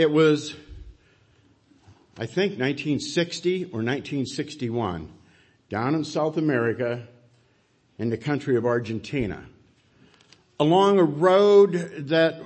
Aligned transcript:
It 0.00 0.10
was, 0.10 0.54
I 2.16 2.24
think 2.24 2.52
1960 2.58 3.64
or 3.64 3.84
1961, 3.84 5.12
down 5.68 5.94
in 5.94 6.04
South 6.04 6.38
America 6.38 7.06
in 7.98 8.08
the 8.08 8.16
country 8.16 8.56
of 8.56 8.64
Argentina, 8.64 9.44
along 10.58 10.98
a 10.98 11.04
road 11.04 12.06
that 12.08 12.40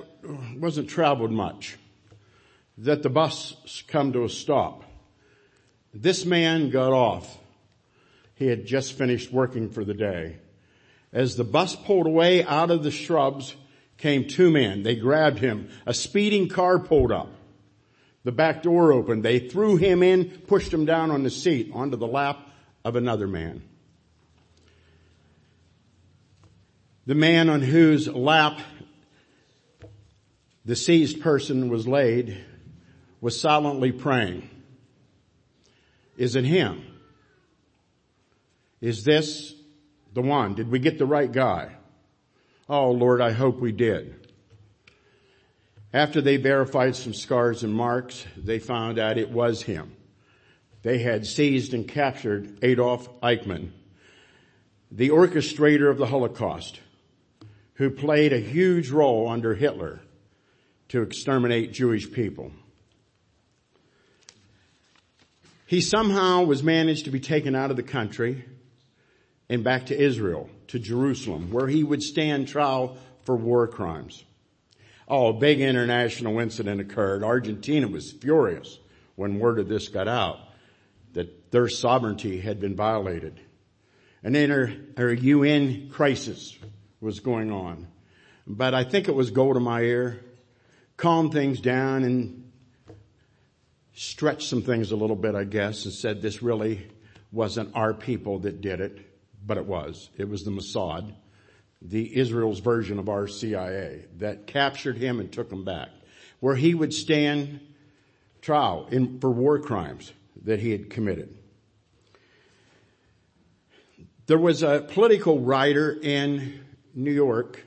wasn't 0.57 0.89
traveled 0.89 1.31
much, 1.31 1.77
that 2.77 3.03
the 3.03 3.09
bus 3.09 3.83
come 3.87 4.11
to 4.11 4.25
a 4.25 4.29
stop. 4.29 4.83
This 5.93 6.25
man 6.25 6.71
got 6.71 6.91
off. 6.91 7.37
He 8.33 8.47
had 8.47 8.65
just 8.65 8.97
finished 8.97 9.31
working 9.31 9.69
for 9.69 9.85
the 9.85 9.93
day. 9.93 10.39
As 11.13 11.37
the 11.37 11.45
bus 11.45 11.73
pulled 11.73 12.07
away 12.07 12.43
out 12.43 12.69
of 12.69 12.83
the 12.83 12.91
shrubs 12.91 13.55
came 13.97 14.27
two 14.27 14.51
men. 14.51 14.83
They 14.83 14.97
grabbed 14.97 15.39
him. 15.39 15.69
A 15.85 15.93
speeding 15.93 16.49
car 16.49 16.79
pulled 16.79 17.13
up. 17.13 17.29
The 18.25 18.31
back 18.31 18.63
door 18.63 18.91
opened. 18.91 19.23
They 19.23 19.37
threw 19.37 19.77
him 19.77 20.01
in, 20.01 20.25
pushed 20.47 20.73
him 20.73 20.85
down 20.85 21.11
on 21.11 21.21
the 21.21 21.29
seat 21.29 21.71
onto 21.73 21.95
the 21.95 22.07
lap 22.07 22.39
of 22.83 22.95
another 22.95 23.27
man. 23.27 23.61
The 27.05 27.13
man 27.13 27.49
on 27.49 27.61
whose 27.61 28.07
lap 28.07 28.59
the 30.65 30.75
seized 30.75 31.21
person 31.21 31.69
was 31.69 31.87
laid 31.87 32.43
was 33.21 33.39
silently 33.39 33.91
praying. 33.91 34.49
Is 36.17 36.35
it 36.35 36.45
him? 36.45 36.83
Is 38.81 39.03
this 39.03 39.53
the 40.15 40.23
one? 40.23 40.55
Did 40.55 40.71
we 40.71 40.79
get 40.79 40.97
the 40.97 41.05
right 41.05 41.31
guy? 41.31 41.75
Oh 42.67 42.89
Lord, 42.89 43.21
I 43.21 43.33
hope 43.33 43.59
we 43.59 43.71
did. 43.71 44.24
After 45.95 46.19
they 46.19 46.35
verified 46.35 46.97
some 46.97 47.13
scars 47.13 47.63
and 47.63 47.73
marks, 47.73 48.25
they 48.35 48.59
found 48.59 48.99
out 48.99 49.17
it 49.17 49.31
was 49.31 49.61
him. 49.61 49.95
They 50.81 50.97
had 50.97 51.25
seized 51.25 51.73
and 51.73 51.87
captured 51.87 52.59
Adolf 52.61 53.07
Eichmann, 53.21 53.71
the 54.91 55.11
orchestrator 55.11 55.89
of 55.89 55.97
the 55.97 56.05
Holocaust, 56.05 56.81
who 57.75 57.89
played 57.89 58.33
a 58.33 58.41
huge 58.41 58.89
role 58.89 59.29
under 59.29 59.53
Hitler 59.53 60.01
to 60.89 61.01
exterminate 61.01 61.71
Jewish 61.71 62.11
people. 62.11 62.51
He 65.65 65.79
somehow 65.79 66.43
was 66.43 66.61
managed 66.61 67.05
to 67.05 67.11
be 67.11 67.21
taken 67.21 67.55
out 67.55 67.71
of 67.71 67.77
the 67.77 67.83
country 67.83 68.43
and 69.47 69.63
back 69.63 69.85
to 69.85 69.97
Israel, 69.97 70.49
to 70.67 70.77
Jerusalem, 70.77 71.53
where 71.53 71.67
he 71.67 71.85
would 71.85 72.03
stand 72.03 72.49
trial 72.49 72.97
for 73.23 73.37
war 73.37 73.65
crimes. 73.69 74.25
Oh, 75.07 75.27
a 75.27 75.33
big 75.33 75.61
international 75.61 76.39
incident 76.39 76.81
occurred. 76.81 77.23
Argentina 77.23 77.87
was 77.87 78.11
furious 78.11 78.79
when 79.15 79.39
word 79.39 79.59
of 79.59 79.67
this 79.67 79.87
got 79.87 80.07
out, 80.07 80.39
that 81.13 81.51
their 81.51 81.67
sovereignty 81.67 82.39
had 82.39 82.59
been 82.59 82.75
violated. 82.75 83.39
An 84.23 84.35
inter, 84.35 84.75
or 84.97 85.13
UN 85.13 85.89
crisis 85.89 86.57
was 86.99 87.19
going 87.19 87.51
on. 87.51 87.87
But 88.47 88.73
I 88.73 88.83
think 88.83 89.07
it 89.07 89.15
was 89.15 89.31
Golda 89.31 89.59
Meir. 89.59 90.21
calmed 90.97 91.33
things 91.33 91.61
down 91.61 92.03
and 92.03 92.51
stretched 93.93 94.49
some 94.49 94.61
things 94.61 94.91
a 94.91 94.95
little 94.95 95.15
bit, 95.15 95.35
I 95.35 95.43
guess, 95.43 95.85
and 95.85 95.93
said 95.93 96.21
this 96.21 96.41
really 96.41 96.87
wasn't 97.31 97.75
our 97.75 97.93
people 97.93 98.39
that 98.39 98.61
did 98.61 98.79
it 98.81 99.05
but 99.45 99.57
it 99.57 99.65
was. 99.65 100.09
It 100.17 100.27
was 100.27 100.43
the 100.43 100.51
Mossad, 100.51 101.13
the 101.81 102.17
Israel's 102.17 102.59
version 102.59 102.99
of 102.99 103.09
our 103.09 103.27
CIA 103.27 104.05
that 104.17 104.47
captured 104.47 104.97
him 104.97 105.19
and 105.19 105.31
took 105.31 105.51
him 105.51 105.63
back, 105.63 105.89
where 106.39 106.55
he 106.55 106.73
would 106.73 106.93
stand 106.93 107.59
trial 108.41 108.87
in, 108.91 109.19
for 109.19 109.29
war 109.29 109.59
crimes 109.59 110.13
that 110.43 110.59
he 110.59 110.71
had 110.71 110.89
committed. 110.89 111.35
There 114.27 114.37
was 114.39 114.63
a 114.63 114.85
political 114.87 115.39
writer 115.39 115.97
in 116.01 116.65
New 116.95 117.11
York. 117.11 117.63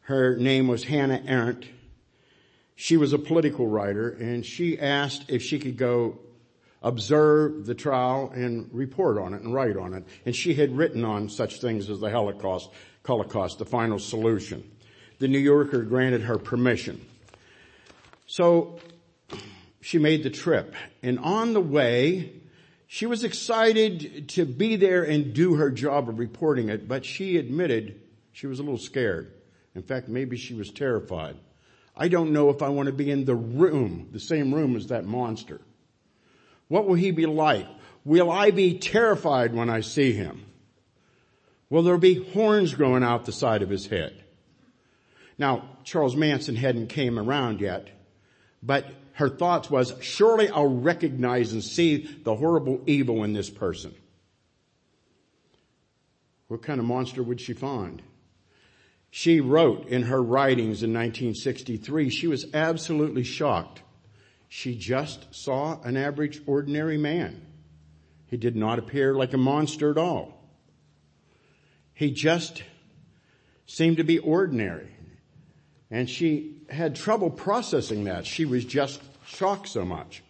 Her 0.00 0.36
name 0.36 0.68
was 0.68 0.84
Hannah 0.84 1.22
Arendt. 1.26 1.66
She 2.74 2.96
was 2.96 3.12
a 3.12 3.18
political 3.18 3.66
writer 3.66 4.10
and 4.10 4.46
she 4.46 4.78
asked 4.78 5.24
if 5.28 5.42
she 5.42 5.58
could 5.58 5.76
go 5.76 6.20
observe 6.80 7.66
the 7.66 7.74
trial 7.74 8.30
and 8.34 8.70
report 8.72 9.18
on 9.18 9.34
it 9.34 9.42
and 9.42 9.52
write 9.52 9.76
on 9.76 9.94
it. 9.94 10.04
And 10.24 10.34
she 10.34 10.54
had 10.54 10.76
written 10.76 11.04
on 11.04 11.28
such 11.28 11.60
things 11.60 11.90
as 11.90 12.00
the 12.00 12.10
Holocaust, 12.10 12.70
Holocaust, 13.08 13.58
the 13.58 13.64
final 13.64 13.98
solution. 13.98 14.62
The 15.18 15.28
New 15.28 15.38
Yorker 15.38 15.82
granted 15.82 16.22
her 16.22 16.38
permission. 16.38 17.04
So 18.26 18.78
she 19.80 19.98
made 19.98 20.22
the 20.22 20.30
trip 20.30 20.74
and 21.02 21.18
on 21.18 21.54
the 21.54 21.60
way, 21.60 22.32
she 22.86 23.06
was 23.06 23.24
excited 23.24 24.28
to 24.30 24.44
be 24.44 24.76
there 24.76 25.02
and 25.02 25.32
do 25.32 25.54
her 25.54 25.70
job 25.70 26.08
of 26.08 26.18
reporting 26.18 26.68
it, 26.68 26.86
but 26.86 27.04
she 27.04 27.38
admitted 27.38 28.00
she 28.32 28.46
was 28.46 28.60
a 28.60 28.62
little 28.62 28.78
scared. 28.78 29.32
In 29.74 29.82
fact, 29.82 30.08
maybe 30.08 30.36
she 30.36 30.54
was 30.54 30.70
terrified. 30.70 31.36
I 31.96 32.08
don't 32.08 32.32
know 32.32 32.50
if 32.50 32.62
I 32.62 32.68
want 32.68 32.86
to 32.86 32.92
be 32.92 33.10
in 33.10 33.24
the 33.24 33.34
room, 33.34 34.08
the 34.12 34.20
same 34.20 34.54
room 34.54 34.76
as 34.76 34.88
that 34.88 35.04
monster. 35.04 35.60
What 36.68 36.86
will 36.86 36.94
he 36.94 37.10
be 37.10 37.26
like? 37.26 37.66
Will 38.04 38.30
I 38.30 38.50
be 38.50 38.78
terrified 38.78 39.54
when 39.54 39.70
I 39.70 39.80
see 39.80 40.12
him? 40.12 40.44
Will 41.70 41.82
there'll 41.82 42.00
be 42.00 42.24
horns 42.32 42.74
growing 42.74 43.02
out 43.02 43.24
the 43.24 43.32
side 43.32 43.62
of 43.62 43.68
his 43.68 43.86
head? 43.86 44.24
Now, 45.36 45.78
Charles 45.84 46.16
Manson 46.16 46.56
hadn't 46.56 46.88
came 46.88 47.18
around 47.18 47.60
yet, 47.60 47.88
but 48.62 48.86
her 49.12 49.28
thoughts 49.28 49.70
was, 49.70 49.94
surely 50.00 50.48
I'll 50.48 50.66
recognize 50.66 51.52
and 51.52 51.62
see 51.62 51.98
the 52.24 52.34
horrible 52.34 52.82
evil 52.86 53.24
in 53.24 53.32
this 53.32 53.50
person. 53.50 53.94
What 56.48 56.62
kind 56.62 56.80
of 56.80 56.86
monster 56.86 57.22
would 57.22 57.40
she 57.40 57.52
find? 57.52 58.02
She 59.10 59.40
wrote 59.40 59.86
in 59.88 60.02
her 60.04 60.22
writings 60.22 60.82
in 60.82 60.92
1963, 60.92 62.10
she 62.10 62.26
was 62.26 62.46
absolutely 62.54 63.24
shocked 63.24 63.82
she 64.48 64.74
just 64.74 65.34
saw 65.34 65.80
an 65.82 65.96
average 65.96 66.40
ordinary 66.46 66.96
man. 66.96 67.42
He 68.26 68.38
did 68.38 68.56
not 68.56 68.78
appear 68.78 69.14
like 69.14 69.34
a 69.34 69.38
monster 69.38 69.90
at 69.90 69.98
all. 69.98 70.37
He 71.98 72.12
just 72.12 72.62
seemed 73.66 73.96
to 73.96 74.04
be 74.04 74.20
ordinary. 74.20 74.86
And 75.90 76.08
she 76.08 76.62
had 76.70 76.94
trouble 76.94 77.28
processing 77.28 78.04
that. 78.04 78.24
She 78.24 78.44
was 78.44 78.64
just 78.64 79.00
shocked 79.26 79.66
so 79.66 79.84
much. 79.84 80.22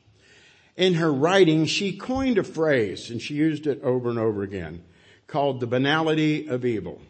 In 0.78 0.94
her 0.94 1.12
writing, 1.12 1.66
she 1.66 1.94
coined 1.94 2.38
a 2.38 2.42
phrase, 2.42 3.10
and 3.10 3.20
she 3.20 3.34
used 3.34 3.66
it 3.66 3.82
over 3.82 4.08
and 4.08 4.18
over 4.18 4.42
again, 4.42 4.82
called 5.26 5.60
the 5.60 5.66
banality 5.66 6.46
of 6.46 6.64
evil. 6.64 7.02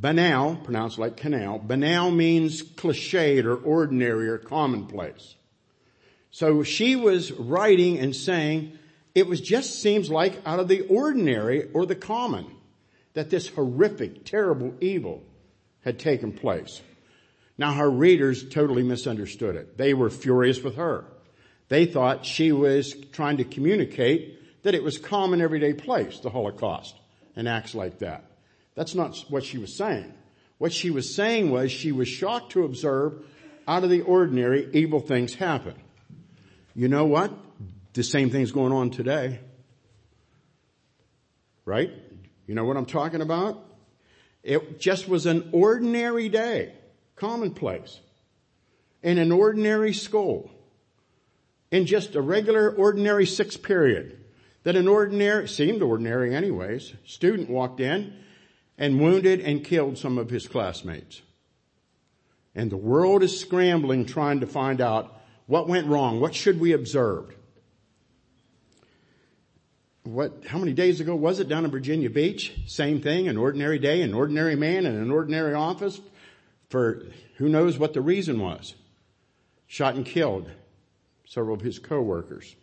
Banal, 0.00 0.56
pronounced 0.56 0.98
like 0.98 1.18
canal, 1.18 1.58
banal 1.58 2.10
means 2.10 2.62
cliched 2.62 3.44
or 3.44 3.56
ordinary 3.56 4.30
or 4.30 4.38
commonplace. 4.38 5.34
So 6.30 6.62
she 6.62 6.96
was 6.96 7.32
writing 7.32 7.98
and 7.98 8.16
saying, 8.16 8.78
it 9.14 9.26
was 9.26 9.42
just 9.42 9.82
seems 9.82 10.08
like 10.08 10.40
out 10.46 10.58
of 10.58 10.68
the 10.68 10.86
ordinary 10.86 11.70
or 11.74 11.84
the 11.84 11.94
common 11.94 12.46
that 13.14 13.30
this 13.30 13.48
horrific, 13.48 14.24
terrible 14.24 14.74
evil 14.80 15.22
had 15.84 15.98
taken 15.98 16.32
place. 16.32 16.82
Now 17.56 17.72
her 17.72 17.90
readers 17.90 18.48
totally 18.48 18.82
misunderstood 18.82 19.56
it. 19.56 19.78
They 19.78 19.94
were 19.94 20.10
furious 20.10 20.62
with 20.62 20.76
her. 20.76 21.04
They 21.68 21.86
thought 21.86 22.26
she 22.26 22.52
was 22.52 22.94
trying 23.12 23.38
to 23.38 23.44
communicate 23.44 24.62
that 24.62 24.74
it 24.74 24.82
was 24.82 24.98
common 24.98 25.40
everyday 25.40 25.72
place, 25.72 26.18
the 26.20 26.30
Holocaust, 26.30 26.94
and 27.36 27.48
acts 27.48 27.74
like 27.74 27.98
that. 28.00 28.24
That's 28.74 28.94
not 28.94 29.16
what 29.28 29.44
she 29.44 29.58
was 29.58 29.76
saying. 29.76 30.12
What 30.58 30.72
she 30.72 30.90
was 30.90 31.14
saying 31.14 31.50
was 31.50 31.70
she 31.70 31.92
was 31.92 32.08
shocked 32.08 32.52
to 32.52 32.64
observe 32.64 33.24
out 33.66 33.84
of 33.84 33.90
the 33.90 34.02
ordinary 34.02 34.68
evil 34.72 35.00
things 35.00 35.34
happen. 35.34 35.74
You 36.74 36.88
know 36.88 37.04
what? 37.04 37.32
The 37.92 38.02
same 38.02 38.30
thing's 38.30 38.52
going 38.52 38.72
on 38.72 38.90
today. 38.90 39.40
Right? 41.64 41.92
You 42.46 42.54
know 42.54 42.64
what 42.64 42.76
I'm 42.76 42.86
talking 42.86 43.20
about? 43.20 43.64
It 44.42 44.78
just 44.78 45.08
was 45.08 45.26
an 45.26 45.48
ordinary 45.52 46.28
day, 46.28 46.74
commonplace, 47.16 48.00
in 49.02 49.18
an 49.18 49.32
ordinary 49.32 49.94
school, 49.94 50.50
in 51.70 51.86
just 51.86 52.14
a 52.14 52.20
regular 52.20 52.70
ordinary 52.70 53.26
sixth 53.26 53.62
period, 53.62 54.18
that 54.64 54.76
an 54.76 54.88
ordinary, 54.88 55.48
seemed 55.48 55.82
ordinary 55.82 56.34
anyways, 56.34 56.94
student 57.06 57.48
walked 57.48 57.80
in 57.80 58.14
and 58.76 59.00
wounded 59.00 59.40
and 59.40 59.64
killed 59.64 59.96
some 59.96 60.18
of 60.18 60.30
his 60.30 60.46
classmates. 60.46 61.22
And 62.54 62.70
the 62.70 62.76
world 62.76 63.22
is 63.22 63.38
scrambling 63.38 64.06
trying 64.06 64.40
to 64.40 64.46
find 64.46 64.80
out 64.80 65.20
what 65.46 65.68
went 65.68 65.86
wrong? 65.86 66.20
What 66.20 66.34
should 66.34 66.60
we 66.60 66.72
observe? 66.72 67.34
What, 70.04 70.44
how 70.46 70.58
many 70.58 70.74
days 70.74 71.00
ago 71.00 71.16
was 71.16 71.40
it 71.40 71.48
down 71.48 71.64
in 71.64 71.70
Virginia 71.70 72.10
Beach? 72.10 72.52
Same 72.66 73.00
thing, 73.00 73.26
an 73.26 73.38
ordinary 73.38 73.78
day, 73.78 74.02
an 74.02 74.12
ordinary 74.12 74.54
man 74.54 74.84
in 74.84 74.94
an 74.94 75.10
ordinary 75.10 75.54
office 75.54 75.98
for 76.68 77.06
who 77.36 77.48
knows 77.48 77.78
what 77.78 77.94
the 77.94 78.02
reason 78.02 78.38
was. 78.38 78.74
shot 79.66 79.94
and 79.96 80.06
killed 80.06 80.50
several 81.26 81.54
of 81.54 81.62
his 81.62 81.78
co-workers. 81.78 82.54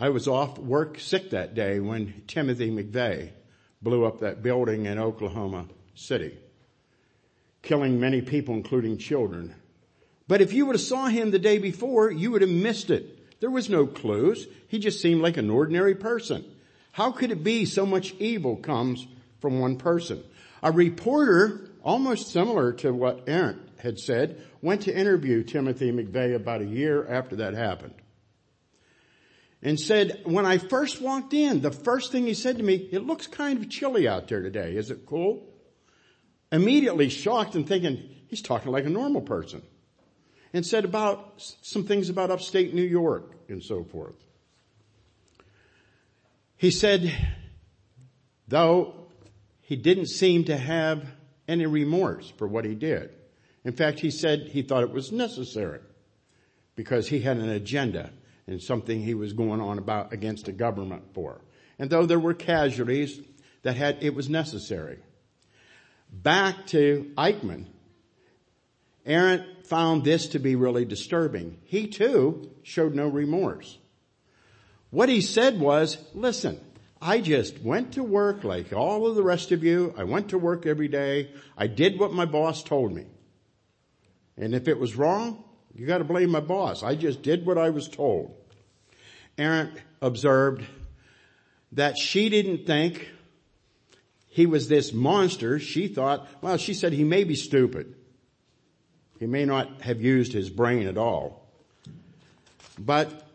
I 0.00 0.10
was 0.10 0.28
off 0.28 0.58
work 0.58 1.00
sick 1.00 1.30
that 1.30 1.54
day 1.54 1.80
when 1.80 2.22
Timothy 2.26 2.70
McVeigh 2.70 3.32
blew 3.82 4.04
up 4.04 4.20
that 4.20 4.42
building 4.42 4.86
in 4.86 4.98
Oklahoma 4.98 5.66
City, 5.94 6.38
killing 7.62 7.98
many 7.98 8.22
people, 8.22 8.54
including 8.54 8.96
children. 8.96 9.54
But 10.28 10.40
if 10.40 10.52
you 10.52 10.66
would 10.66 10.76
have 10.76 10.80
saw 10.80 11.08
him 11.08 11.30
the 11.30 11.38
day 11.38 11.58
before, 11.58 12.10
you 12.12 12.30
would 12.30 12.42
have 12.42 12.50
missed 12.50 12.90
it. 12.90 13.17
There 13.40 13.50
was 13.50 13.68
no 13.68 13.86
clues. 13.86 14.46
He 14.68 14.78
just 14.78 15.00
seemed 15.00 15.22
like 15.22 15.36
an 15.36 15.50
ordinary 15.50 15.94
person. 15.94 16.44
How 16.92 17.12
could 17.12 17.30
it 17.30 17.44
be 17.44 17.64
so 17.64 17.86
much 17.86 18.14
evil 18.18 18.56
comes 18.56 19.06
from 19.40 19.60
one 19.60 19.76
person? 19.76 20.22
A 20.62 20.72
reporter, 20.72 21.70
almost 21.82 22.32
similar 22.32 22.72
to 22.74 22.92
what 22.92 23.28
Arendt 23.28 23.60
had 23.78 23.98
said, 23.98 24.42
went 24.60 24.82
to 24.82 24.96
interview 24.96 25.44
Timothy 25.44 25.92
McVeigh 25.92 26.34
about 26.34 26.62
a 26.62 26.66
year 26.66 27.06
after 27.06 27.36
that 27.36 27.54
happened. 27.54 27.94
And 29.62 29.78
said, 29.78 30.22
when 30.24 30.46
I 30.46 30.58
first 30.58 31.00
walked 31.00 31.34
in, 31.34 31.60
the 31.60 31.70
first 31.70 32.12
thing 32.12 32.26
he 32.26 32.34
said 32.34 32.58
to 32.58 32.62
me, 32.62 32.74
it 32.74 33.06
looks 33.06 33.26
kind 33.26 33.60
of 33.60 33.70
chilly 33.70 34.06
out 34.06 34.28
there 34.28 34.42
today. 34.42 34.74
Is 34.74 34.90
it 34.90 35.06
cool? 35.06 35.44
Immediately 36.50 37.08
shocked 37.08 37.54
and 37.54 37.66
thinking, 37.66 38.08
he's 38.28 38.42
talking 38.42 38.72
like 38.72 38.86
a 38.86 38.90
normal 38.90 39.20
person. 39.20 39.62
And 40.52 40.64
said 40.64 40.84
about 40.84 41.34
some 41.62 41.84
things 41.84 42.08
about 42.08 42.30
upstate 42.30 42.72
New 42.74 42.82
York 42.82 43.36
and 43.48 43.62
so 43.62 43.84
forth. 43.84 44.16
He 46.56 46.70
said, 46.70 47.14
though 48.48 48.94
he 49.60 49.76
didn't 49.76 50.06
seem 50.06 50.44
to 50.44 50.56
have 50.56 51.06
any 51.46 51.66
remorse 51.66 52.32
for 52.36 52.48
what 52.48 52.64
he 52.64 52.74
did. 52.74 53.10
In 53.64 53.72
fact, 53.72 54.00
he 54.00 54.10
said 54.10 54.48
he 54.48 54.62
thought 54.62 54.82
it 54.82 54.92
was 54.92 55.12
necessary 55.12 55.80
because 56.74 57.08
he 57.08 57.20
had 57.20 57.36
an 57.36 57.50
agenda 57.50 58.10
and 58.46 58.62
something 58.62 59.02
he 59.02 59.14
was 59.14 59.34
going 59.34 59.60
on 59.60 59.78
about 59.78 60.12
against 60.12 60.46
the 60.46 60.52
government 60.52 61.02
for. 61.12 61.42
And 61.78 61.90
though 61.90 62.06
there 62.06 62.18
were 62.18 62.34
casualties 62.34 63.20
that 63.62 63.76
had, 63.76 64.02
it 64.02 64.14
was 64.14 64.28
necessary. 64.30 64.98
Back 66.10 66.66
to 66.68 67.12
Eichmann, 67.16 67.66
Arendt 69.04 69.57
found 69.68 70.04
this 70.04 70.28
to 70.28 70.38
be 70.38 70.56
really 70.56 70.84
disturbing. 70.84 71.58
He 71.64 71.86
too 71.86 72.50
showed 72.62 72.94
no 72.94 73.08
remorse. 73.08 73.78
What 74.90 75.08
he 75.08 75.20
said 75.20 75.60
was, 75.60 75.98
listen, 76.14 76.60
I 77.00 77.20
just 77.20 77.60
went 77.62 77.92
to 77.92 78.02
work 78.02 78.44
like 78.44 78.72
all 78.72 79.06
of 79.06 79.14
the 79.14 79.22
rest 79.22 79.52
of 79.52 79.62
you. 79.62 79.94
I 79.96 80.04
went 80.04 80.30
to 80.30 80.38
work 80.38 80.66
every 80.66 80.88
day. 80.88 81.30
I 81.56 81.66
did 81.66 81.98
what 81.98 82.12
my 82.12 82.24
boss 82.24 82.62
told 82.62 82.92
me. 82.92 83.06
And 84.36 84.54
if 84.54 84.68
it 84.68 84.78
was 84.78 84.96
wrong, 84.96 85.44
you 85.74 85.86
gotta 85.86 86.04
blame 86.04 86.30
my 86.30 86.40
boss. 86.40 86.82
I 86.82 86.94
just 86.94 87.22
did 87.22 87.44
what 87.44 87.58
I 87.58 87.70
was 87.70 87.88
told. 87.88 88.34
Arendt 89.36 89.72
observed 90.00 90.64
that 91.72 91.98
she 91.98 92.28
didn't 92.28 92.66
think 92.66 93.08
he 94.26 94.46
was 94.46 94.68
this 94.68 94.92
monster. 94.92 95.58
She 95.58 95.88
thought, 95.88 96.26
well, 96.40 96.56
she 96.56 96.74
said 96.74 96.92
he 96.92 97.04
may 97.04 97.24
be 97.24 97.34
stupid. 97.34 97.94
He 99.18 99.26
may 99.26 99.44
not 99.44 99.82
have 99.82 100.00
used 100.00 100.32
his 100.32 100.50
brain 100.50 100.86
at 100.86 100.96
all. 100.96 101.46
But 102.78 103.26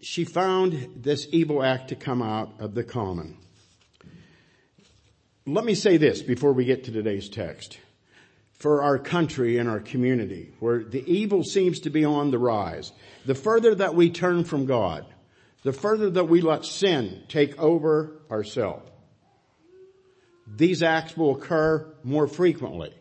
she 0.00 0.24
found 0.24 0.90
this 0.96 1.26
evil 1.30 1.62
act 1.62 1.88
to 1.88 1.96
come 1.96 2.22
out 2.22 2.52
of 2.58 2.74
the 2.74 2.84
common. 2.84 3.36
Let 5.46 5.64
me 5.64 5.74
say 5.74 5.96
this 5.96 6.22
before 6.22 6.52
we 6.52 6.64
get 6.64 6.84
to 6.84 6.92
today's 6.92 7.28
text 7.28 7.78
for 8.54 8.84
our 8.84 8.96
country 8.96 9.58
and 9.58 9.68
our 9.68 9.80
community 9.80 10.54
where 10.60 10.84
the 10.84 11.02
evil 11.12 11.42
seems 11.42 11.80
to 11.80 11.90
be 11.90 12.04
on 12.04 12.30
the 12.30 12.38
rise. 12.38 12.92
The 13.26 13.34
further 13.34 13.74
that 13.74 13.96
we 13.96 14.10
turn 14.10 14.44
from 14.44 14.66
God, 14.66 15.04
the 15.64 15.72
further 15.72 16.10
that 16.10 16.28
we 16.28 16.40
let 16.42 16.64
sin 16.64 17.24
take 17.28 17.58
over 17.58 18.20
ourselves, 18.30 18.88
these 20.46 20.82
acts 20.82 21.16
will 21.16 21.34
occur 21.36 21.92
more 22.04 22.28
frequently. 22.28 22.92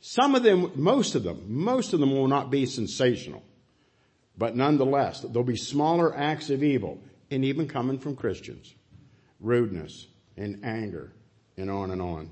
Some 0.00 0.34
of 0.34 0.42
them, 0.42 0.72
most 0.74 1.14
of 1.14 1.22
them, 1.22 1.44
most 1.46 1.92
of 1.92 2.00
them 2.00 2.12
will 2.12 2.28
not 2.28 2.50
be 2.50 2.66
sensational. 2.66 3.42
But 4.36 4.56
nonetheless, 4.56 5.20
there'll 5.20 5.44
be 5.44 5.56
smaller 5.56 6.16
acts 6.16 6.48
of 6.48 6.62
evil 6.62 6.98
and 7.30 7.44
even 7.44 7.68
coming 7.68 7.98
from 7.98 8.16
Christians. 8.16 8.74
Rudeness 9.38 10.06
and 10.36 10.64
anger 10.64 11.12
and 11.58 11.70
on 11.70 11.90
and 11.90 12.00
on. 12.00 12.30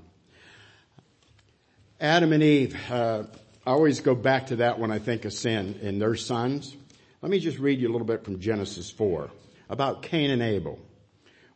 Adam 2.01 2.33
and 2.33 2.41
Eve, 2.41 2.75
uh, 2.89 3.23
I 3.65 3.71
always 3.71 3.99
go 3.99 4.15
back 4.15 4.47
to 4.47 4.57
that 4.57 4.79
when 4.79 4.89
I 4.89 4.99
think 4.99 5.25
of 5.25 5.33
sin 5.33 5.79
and 5.83 6.01
their 6.01 6.15
sons. 6.15 6.75
Let 7.21 7.29
me 7.29 7.39
just 7.39 7.59
read 7.59 7.79
you 7.79 7.89
a 7.89 7.91
little 7.91 8.07
bit 8.07 8.23
from 8.23 8.39
Genesis 8.39 8.89
4 8.89 9.29
about 9.69 10.01
Cain 10.01 10.31
and 10.31 10.41
Abel. 10.41 10.79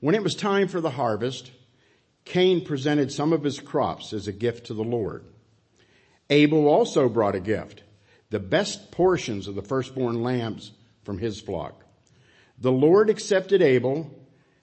When 0.01 0.13
it 0.13 0.21
was 0.21 0.35
time 0.35 0.67
for 0.67 0.81
the 0.81 0.89
harvest, 0.91 1.49
Cain 2.25 2.65
presented 2.65 3.11
some 3.11 3.33
of 3.33 3.43
his 3.43 3.59
crops 3.59 4.13
as 4.13 4.27
a 4.27 4.33
gift 4.33 4.67
to 4.67 4.73
the 4.73 4.83
Lord. 4.83 5.23
Abel 6.29 6.67
also 6.67 7.09
brought 7.09 7.35
a 7.35 7.39
gift, 7.39 7.83
the 8.29 8.39
best 8.39 8.91
portions 8.91 9.47
of 9.47 9.55
the 9.55 9.61
firstborn 9.61 10.23
lambs 10.23 10.71
from 11.03 11.17
his 11.17 11.39
flock. 11.39 11.83
The 12.59 12.71
Lord 12.71 13.09
accepted 13.09 13.61
Abel 13.61 14.09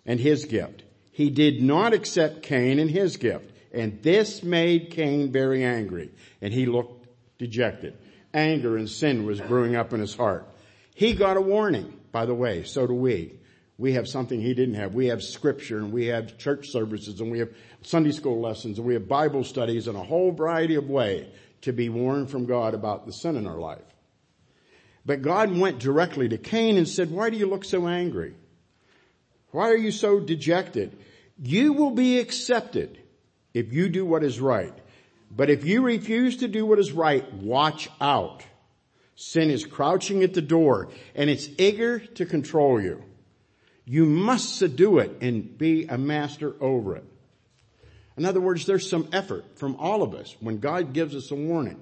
and 0.06 0.18
his 0.18 0.46
gift. 0.46 0.84
He 1.12 1.30
did 1.30 1.62
not 1.62 1.92
accept 1.92 2.42
Cain 2.42 2.78
and 2.78 2.90
his 2.90 3.16
gift. 3.16 3.52
And 3.72 4.02
this 4.02 4.42
made 4.42 4.90
Cain 4.90 5.30
very 5.30 5.64
angry 5.64 6.10
and 6.40 6.52
he 6.52 6.66
looked 6.66 7.06
dejected. 7.38 7.96
Anger 8.32 8.76
and 8.76 8.88
sin 8.88 9.26
was 9.26 9.40
brewing 9.40 9.76
up 9.76 9.92
in 9.92 10.00
his 10.00 10.14
heart. 10.14 10.46
He 10.94 11.14
got 11.14 11.36
a 11.36 11.40
warning, 11.40 11.98
by 12.12 12.26
the 12.26 12.34
way, 12.34 12.64
so 12.64 12.86
do 12.86 12.94
we. 12.94 13.34
We 13.78 13.94
have 13.94 14.08
something 14.08 14.40
he 14.40 14.54
didn't 14.54 14.74
have. 14.74 14.94
We 14.94 15.06
have 15.06 15.22
scripture 15.22 15.78
and 15.78 15.92
we 15.92 16.06
have 16.06 16.36
church 16.36 16.68
services 16.68 17.20
and 17.20 17.30
we 17.30 17.38
have 17.38 17.50
Sunday 17.82 18.12
school 18.12 18.40
lessons 18.40 18.78
and 18.78 18.86
we 18.86 18.94
have 18.94 19.08
Bible 19.08 19.44
studies 19.44 19.88
and 19.88 19.96
a 19.96 20.02
whole 20.02 20.32
variety 20.32 20.74
of 20.74 20.90
way 20.90 21.28
to 21.62 21.72
be 21.72 21.88
warned 21.88 22.30
from 22.30 22.46
God 22.46 22.74
about 22.74 23.06
the 23.06 23.12
sin 23.12 23.36
in 23.36 23.46
our 23.46 23.58
life. 23.58 23.82
But 25.04 25.22
God 25.22 25.56
went 25.56 25.78
directly 25.78 26.28
to 26.28 26.38
Cain 26.38 26.76
and 26.76 26.88
said, 26.88 27.10
why 27.10 27.30
do 27.30 27.36
you 27.36 27.46
look 27.46 27.64
so 27.64 27.86
angry? 27.86 28.34
Why 29.50 29.68
are 29.68 29.76
you 29.76 29.90
so 29.90 30.20
dejected? 30.20 30.96
You 31.42 31.72
will 31.72 31.90
be 31.90 32.18
accepted 32.18 32.98
if 33.54 33.72
you 33.72 33.88
do 33.88 34.04
what 34.04 34.22
is 34.22 34.40
right. 34.40 34.74
But 35.30 35.50
if 35.50 35.64
you 35.64 35.82
refuse 35.82 36.38
to 36.38 36.48
do 36.48 36.66
what 36.66 36.78
is 36.78 36.92
right, 36.92 37.31
watch 37.34 37.88
out. 38.00 38.44
Sin 39.14 39.50
is 39.50 39.67
crouching 39.67 40.22
at 40.22 40.34
the 40.34 40.43
door 40.43 40.88
and 41.14 41.31
it's 41.31 41.48
eager 41.58 41.98
to 41.98 42.26
control 42.26 42.81
you. 42.81 43.05
You 43.84 44.06
must 44.06 44.56
subdue 44.56 44.98
it 44.98 45.19
and 45.20 45.56
be 45.58 45.86
a 45.86 45.98
master 45.98 46.55
over 46.60 46.96
it. 46.96 47.05
In 48.17 48.24
other 48.24 48.40
words, 48.40 48.67
there's 48.67 48.88
some 48.88 49.08
effort 49.12 49.58
from 49.58 49.76
all 49.76 50.02
of 50.02 50.14
us 50.14 50.36
when 50.40 50.58
God 50.58 50.93
gives 50.93 51.14
us 51.14 51.31
a 51.31 51.34
warning 51.34 51.81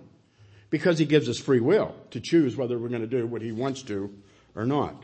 because 0.71 0.99
he 0.99 1.05
gives 1.05 1.29
us 1.29 1.39
free 1.39 1.61
will 1.61 1.95
to 2.11 2.21
choose 2.21 2.57
whether 2.57 2.79
we're 2.79 2.89
going 2.89 3.01
to 3.01 3.07
do 3.07 3.27
what 3.27 3.43
he 3.43 3.53
wants 3.53 3.83
to 3.83 4.15
or 4.55 4.67
not. 4.67 5.03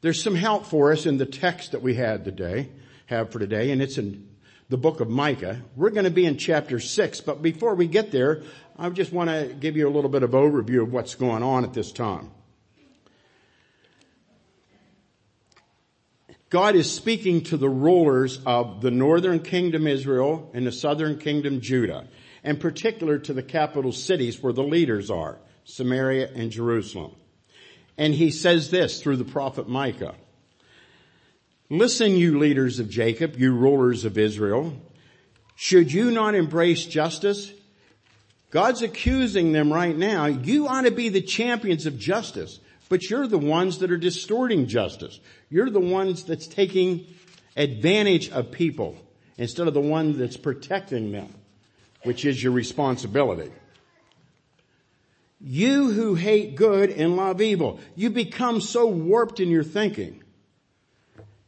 There's 0.00 0.22
some 0.22 0.34
help 0.34 0.66
for 0.66 0.92
us 0.92 1.06
in 1.06 1.18
the 1.18 1.26
text 1.26 1.72
that 1.72 1.82
we 1.82 1.94
had 1.94 2.24
today, 2.24 2.68
have 3.06 3.30
for 3.30 3.38
today, 3.38 3.70
and 3.70 3.80
it's 3.80 3.98
in 3.98 4.28
the 4.68 4.76
book 4.76 5.00
of 5.00 5.08
Micah. 5.08 5.62
We're 5.76 5.90
going 5.90 6.04
to 6.04 6.10
be 6.10 6.26
in 6.26 6.36
chapter 6.36 6.80
six, 6.80 7.20
but 7.20 7.42
before 7.42 7.74
we 7.74 7.86
get 7.86 8.10
there, 8.10 8.42
I 8.78 8.88
just 8.90 9.12
want 9.12 9.30
to 9.30 9.54
give 9.58 9.76
you 9.76 9.88
a 9.88 9.92
little 9.92 10.10
bit 10.10 10.22
of 10.22 10.30
overview 10.30 10.82
of 10.82 10.92
what's 10.92 11.14
going 11.14 11.42
on 11.42 11.64
at 11.64 11.72
this 11.72 11.92
time. 11.92 12.30
God 16.54 16.76
is 16.76 16.88
speaking 16.88 17.42
to 17.46 17.56
the 17.56 17.68
rulers 17.68 18.38
of 18.46 18.80
the 18.80 18.92
northern 18.92 19.40
kingdom 19.40 19.88
Israel 19.88 20.52
and 20.54 20.64
the 20.64 20.70
southern 20.70 21.18
kingdom 21.18 21.60
Judah, 21.60 22.06
and 22.44 22.60
particular 22.60 23.18
to 23.18 23.32
the 23.32 23.42
capital 23.42 23.90
cities 23.90 24.40
where 24.40 24.52
the 24.52 24.62
leaders 24.62 25.10
are, 25.10 25.40
Samaria 25.64 26.30
and 26.32 26.52
Jerusalem. 26.52 27.10
And 27.98 28.14
he 28.14 28.30
says 28.30 28.70
this 28.70 29.02
through 29.02 29.16
the 29.16 29.24
prophet 29.24 29.68
Micah. 29.68 30.14
Listen, 31.70 32.12
you 32.12 32.38
leaders 32.38 32.78
of 32.78 32.88
Jacob, 32.88 33.36
you 33.36 33.52
rulers 33.52 34.04
of 34.04 34.16
Israel. 34.16 34.80
Should 35.56 35.92
you 35.92 36.12
not 36.12 36.36
embrace 36.36 36.86
justice? 36.86 37.52
God's 38.52 38.82
accusing 38.82 39.50
them 39.50 39.72
right 39.72 39.96
now. 39.96 40.26
You 40.26 40.68
ought 40.68 40.82
to 40.82 40.92
be 40.92 41.08
the 41.08 41.20
champions 41.20 41.84
of 41.84 41.98
justice, 41.98 42.60
but 42.88 43.08
you're 43.08 43.26
the 43.26 43.38
ones 43.38 43.78
that 43.78 43.90
are 43.90 43.96
distorting 43.96 44.66
justice. 44.66 45.18
You're 45.50 45.70
the 45.70 45.80
ones 45.80 46.24
that's 46.24 46.46
taking 46.46 47.06
advantage 47.56 48.30
of 48.30 48.50
people 48.50 48.96
instead 49.36 49.68
of 49.68 49.74
the 49.74 49.80
one 49.80 50.18
that's 50.18 50.36
protecting 50.36 51.12
them, 51.12 51.32
which 52.02 52.24
is 52.24 52.42
your 52.42 52.52
responsibility. 52.52 53.50
You 55.40 55.90
who 55.90 56.14
hate 56.14 56.56
good 56.56 56.90
and 56.90 57.16
love 57.16 57.40
evil, 57.40 57.80
you 57.94 58.10
become 58.10 58.60
so 58.60 58.86
warped 58.86 59.40
in 59.40 59.50
your 59.50 59.64
thinking 59.64 60.24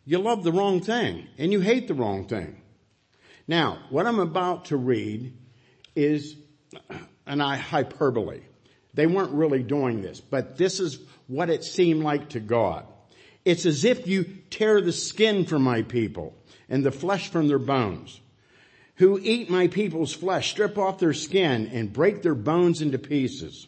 you 0.06 0.18
love 0.18 0.44
the 0.44 0.52
wrong 0.52 0.80
thing 0.80 1.26
and 1.36 1.52
you 1.52 1.60
hate 1.60 1.88
the 1.88 1.94
wrong 1.94 2.26
thing. 2.26 2.62
Now, 3.48 3.80
what 3.90 4.06
I'm 4.06 4.20
about 4.20 4.66
to 4.66 4.76
read 4.76 5.36
is 5.96 6.36
an 7.26 7.40
hyperbole. 7.40 8.40
They 8.94 9.06
weren't 9.06 9.32
really 9.32 9.62
doing 9.62 10.00
this, 10.00 10.20
but 10.20 10.56
this 10.56 10.80
is 10.80 10.98
what 11.26 11.50
it 11.50 11.64
seemed 11.64 12.02
like 12.02 12.30
to 12.30 12.40
God. 12.40 12.86
It's 13.44 13.66
as 13.66 13.84
if 13.84 14.06
you 14.06 14.24
tear 14.50 14.80
the 14.80 14.92
skin 14.92 15.44
from 15.44 15.62
my 15.62 15.82
people 15.82 16.34
and 16.68 16.84
the 16.84 16.90
flesh 16.90 17.28
from 17.28 17.48
their 17.48 17.58
bones. 17.58 18.20
Who 18.96 19.20
eat 19.22 19.50
my 19.50 19.68
people's 19.68 20.12
flesh, 20.12 20.50
strip 20.50 20.78
off 20.78 20.98
their 20.98 21.12
skin 21.12 21.68
and 21.72 21.92
break 21.92 22.22
their 22.22 22.34
bones 22.34 22.80
into 22.80 22.98
pieces. 22.98 23.66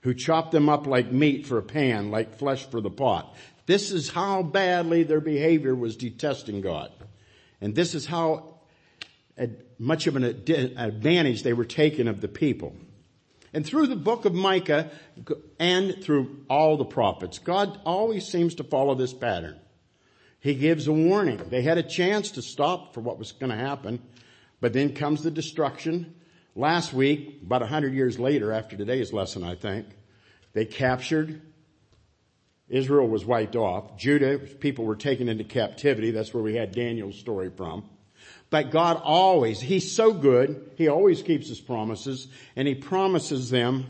Who 0.00 0.14
chop 0.14 0.50
them 0.50 0.68
up 0.68 0.86
like 0.86 1.12
meat 1.12 1.46
for 1.46 1.58
a 1.58 1.62
pan, 1.62 2.10
like 2.10 2.38
flesh 2.38 2.66
for 2.66 2.80
the 2.80 2.90
pot. 2.90 3.36
This 3.66 3.92
is 3.92 4.10
how 4.10 4.42
badly 4.42 5.04
their 5.04 5.20
behavior 5.20 5.74
was 5.74 5.96
detesting 5.96 6.60
God. 6.60 6.90
And 7.60 7.74
this 7.74 7.94
is 7.94 8.06
how 8.06 8.56
much 9.78 10.06
of 10.06 10.16
an 10.16 10.24
advantage 10.24 11.42
they 11.42 11.52
were 11.52 11.64
taking 11.64 12.08
of 12.08 12.20
the 12.20 12.28
people. 12.28 12.74
And 13.52 13.66
through 13.66 13.88
the 13.88 13.96
book 13.96 14.24
of 14.24 14.34
Micah 14.34 14.90
and 15.58 16.02
through 16.02 16.44
all 16.48 16.76
the 16.76 16.84
prophets, 16.84 17.38
God 17.38 17.78
always 17.84 18.26
seems 18.26 18.54
to 18.56 18.64
follow 18.64 18.94
this 18.94 19.12
pattern. 19.12 19.58
He 20.40 20.54
gives 20.54 20.88
a 20.88 20.92
warning. 20.92 21.40
They 21.50 21.62
had 21.62 21.78
a 21.78 21.82
chance 21.82 22.32
to 22.32 22.42
stop 22.42 22.94
for 22.94 23.00
what 23.00 23.18
was 23.18 23.32
going 23.32 23.50
to 23.50 23.56
happen, 23.56 24.00
but 24.60 24.72
then 24.72 24.94
comes 24.94 25.22
the 25.22 25.30
destruction. 25.30 26.14
Last 26.56 26.92
week, 26.92 27.40
about 27.44 27.62
a 27.62 27.66
hundred 27.66 27.94
years 27.94 28.18
later 28.18 28.52
after 28.52 28.76
today's 28.76 29.12
lesson, 29.12 29.44
I 29.44 29.54
think, 29.54 29.86
they 30.52 30.64
captured 30.64 31.40
Israel 32.72 33.06
was 33.06 33.26
wiped 33.26 33.54
off. 33.54 33.98
Judah, 33.98 34.38
people 34.38 34.86
were 34.86 34.96
taken 34.96 35.28
into 35.28 35.44
captivity. 35.44 36.10
That's 36.10 36.32
where 36.32 36.42
we 36.42 36.54
had 36.54 36.72
Daniel's 36.72 37.18
story 37.18 37.50
from. 37.50 37.84
But 38.52 38.70
God 38.70 39.00
always, 39.02 39.62
He's 39.62 39.96
so 39.96 40.12
good, 40.12 40.72
He 40.76 40.86
always 40.86 41.22
keeps 41.22 41.48
His 41.48 41.58
promises, 41.58 42.28
and 42.54 42.68
He 42.68 42.74
promises 42.74 43.48
them 43.48 43.86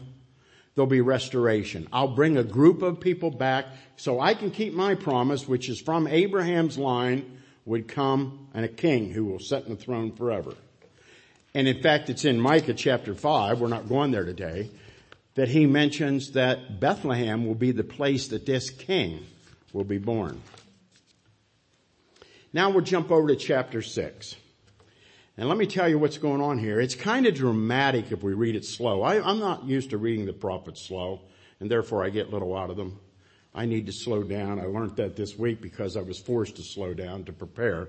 there'll 0.76 0.86
be 0.86 1.00
restoration. 1.00 1.88
I'll 1.92 2.14
bring 2.14 2.38
a 2.38 2.44
group 2.44 2.80
of 2.80 3.00
people 3.00 3.32
back 3.32 3.66
so 3.96 4.20
I 4.20 4.34
can 4.34 4.52
keep 4.52 4.72
my 4.72 4.94
promise, 4.94 5.48
which 5.48 5.68
is 5.68 5.80
from 5.80 6.06
Abraham's 6.06 6.78
line 6.78 7.40
would 7.64 7.88
come 7.88 8.46
and 8.54 8.64
a 8.64 8.68
king 8.68 9.10
who 9.10 9.24
will 9.24 9.40
sit 9.40 9.64
on 9.64 9.70
the 9.70 9.76
throne 9.76 10.12
forever. 10.12 10.54
And 11.54 11.66
in 11.66 11.82
fact, 11.82 12.08
it's 12.08 12.24
in 12.24 12.40
Micah 12.40 12.72
chapter 12.72 13.16
5, 13.16 13.60
we're 13.60 13.66
not 13.66 13.88
going 13.88 14.12
there 14.12 14.24
today, 14.24 14.70
that 15.34 15.48
he 15.48 15.66
mentions 15.66 16.32
that 16.32 16.78
Bethlehem 16.78 17.48
will 17.48 17.56
be 17.56 17.72
the 17.72 17.82
place 17.82 18.28
that 18.28 18.46
this 18.46 18.70
king 18.70 19.26
will 19.72 19.84
be 19.84 19.98
born. 19.98 20.40
Now 22.52 22.70
we'll 22.70 22.84
jump 22.84 23.10
over 23.10 23.26
to 23.26 23.36
chapter 23.36 23.82
6. 23.82 24.36
And 25.38 25.48
let 25.48 25.56
me 25.56 25.66
tell 25.66 25.88
you 25.88 25.98
what's 25.98 26.18
going 26.18 26.42
on 26.42 26.58
here. 26.58 26.78
It's 26.78 26.94
kind 26.94 27.26
of 27.26 27.34
dramatic 27.34 28.12
if 28.12 28.22
we 28.22 28.34
read 28.34 28.54
it 28.54 28.66
slow. 28.66 29.02
I, 29.02 29.30
am 29.30 29.38
not 29.38 29.64
used 29.64 29.90
to 29.90 29.98
reading 29.98 30.26
the 30.26 30.32
prophets 30.32 30.82
slow, 30.82 31.22
and 31.58 31.70
therefore 31.70 32.04
I 32.04 32.10
get 32.10 32.30
little 32.30 32.56
out 32.56 32.70
of 32.70 32.76
them. 32.76 33.00
I 33.54 33.64
need 33.64 33.86
to 33.86 33.92
slow 33.92 34.22
down. 34.22 34.60
I 34.60 34.64
learned 34.64 34.96
that 34.96 35.16
this 35.16 35.38
week 35.38 35.62
because 35.62 35.96
I 35.96 36.02
was 36.02 36.18
forced 36.18 36.56
to 36.56 36.62
slow 36.62 36.92
down 36.92 37.24
to 37.24 37.32
prepare. 37.32 37.88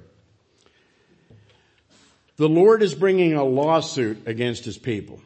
The 2.38 2.50
Lord 2.50 2.82
is 2.82 2.96
bringing 2.96 3.34
a 3.34 3.44
lawsuit 3.44 4.26
against 4.28 4.66
his 4.66 4.78
people. 4.78 5.22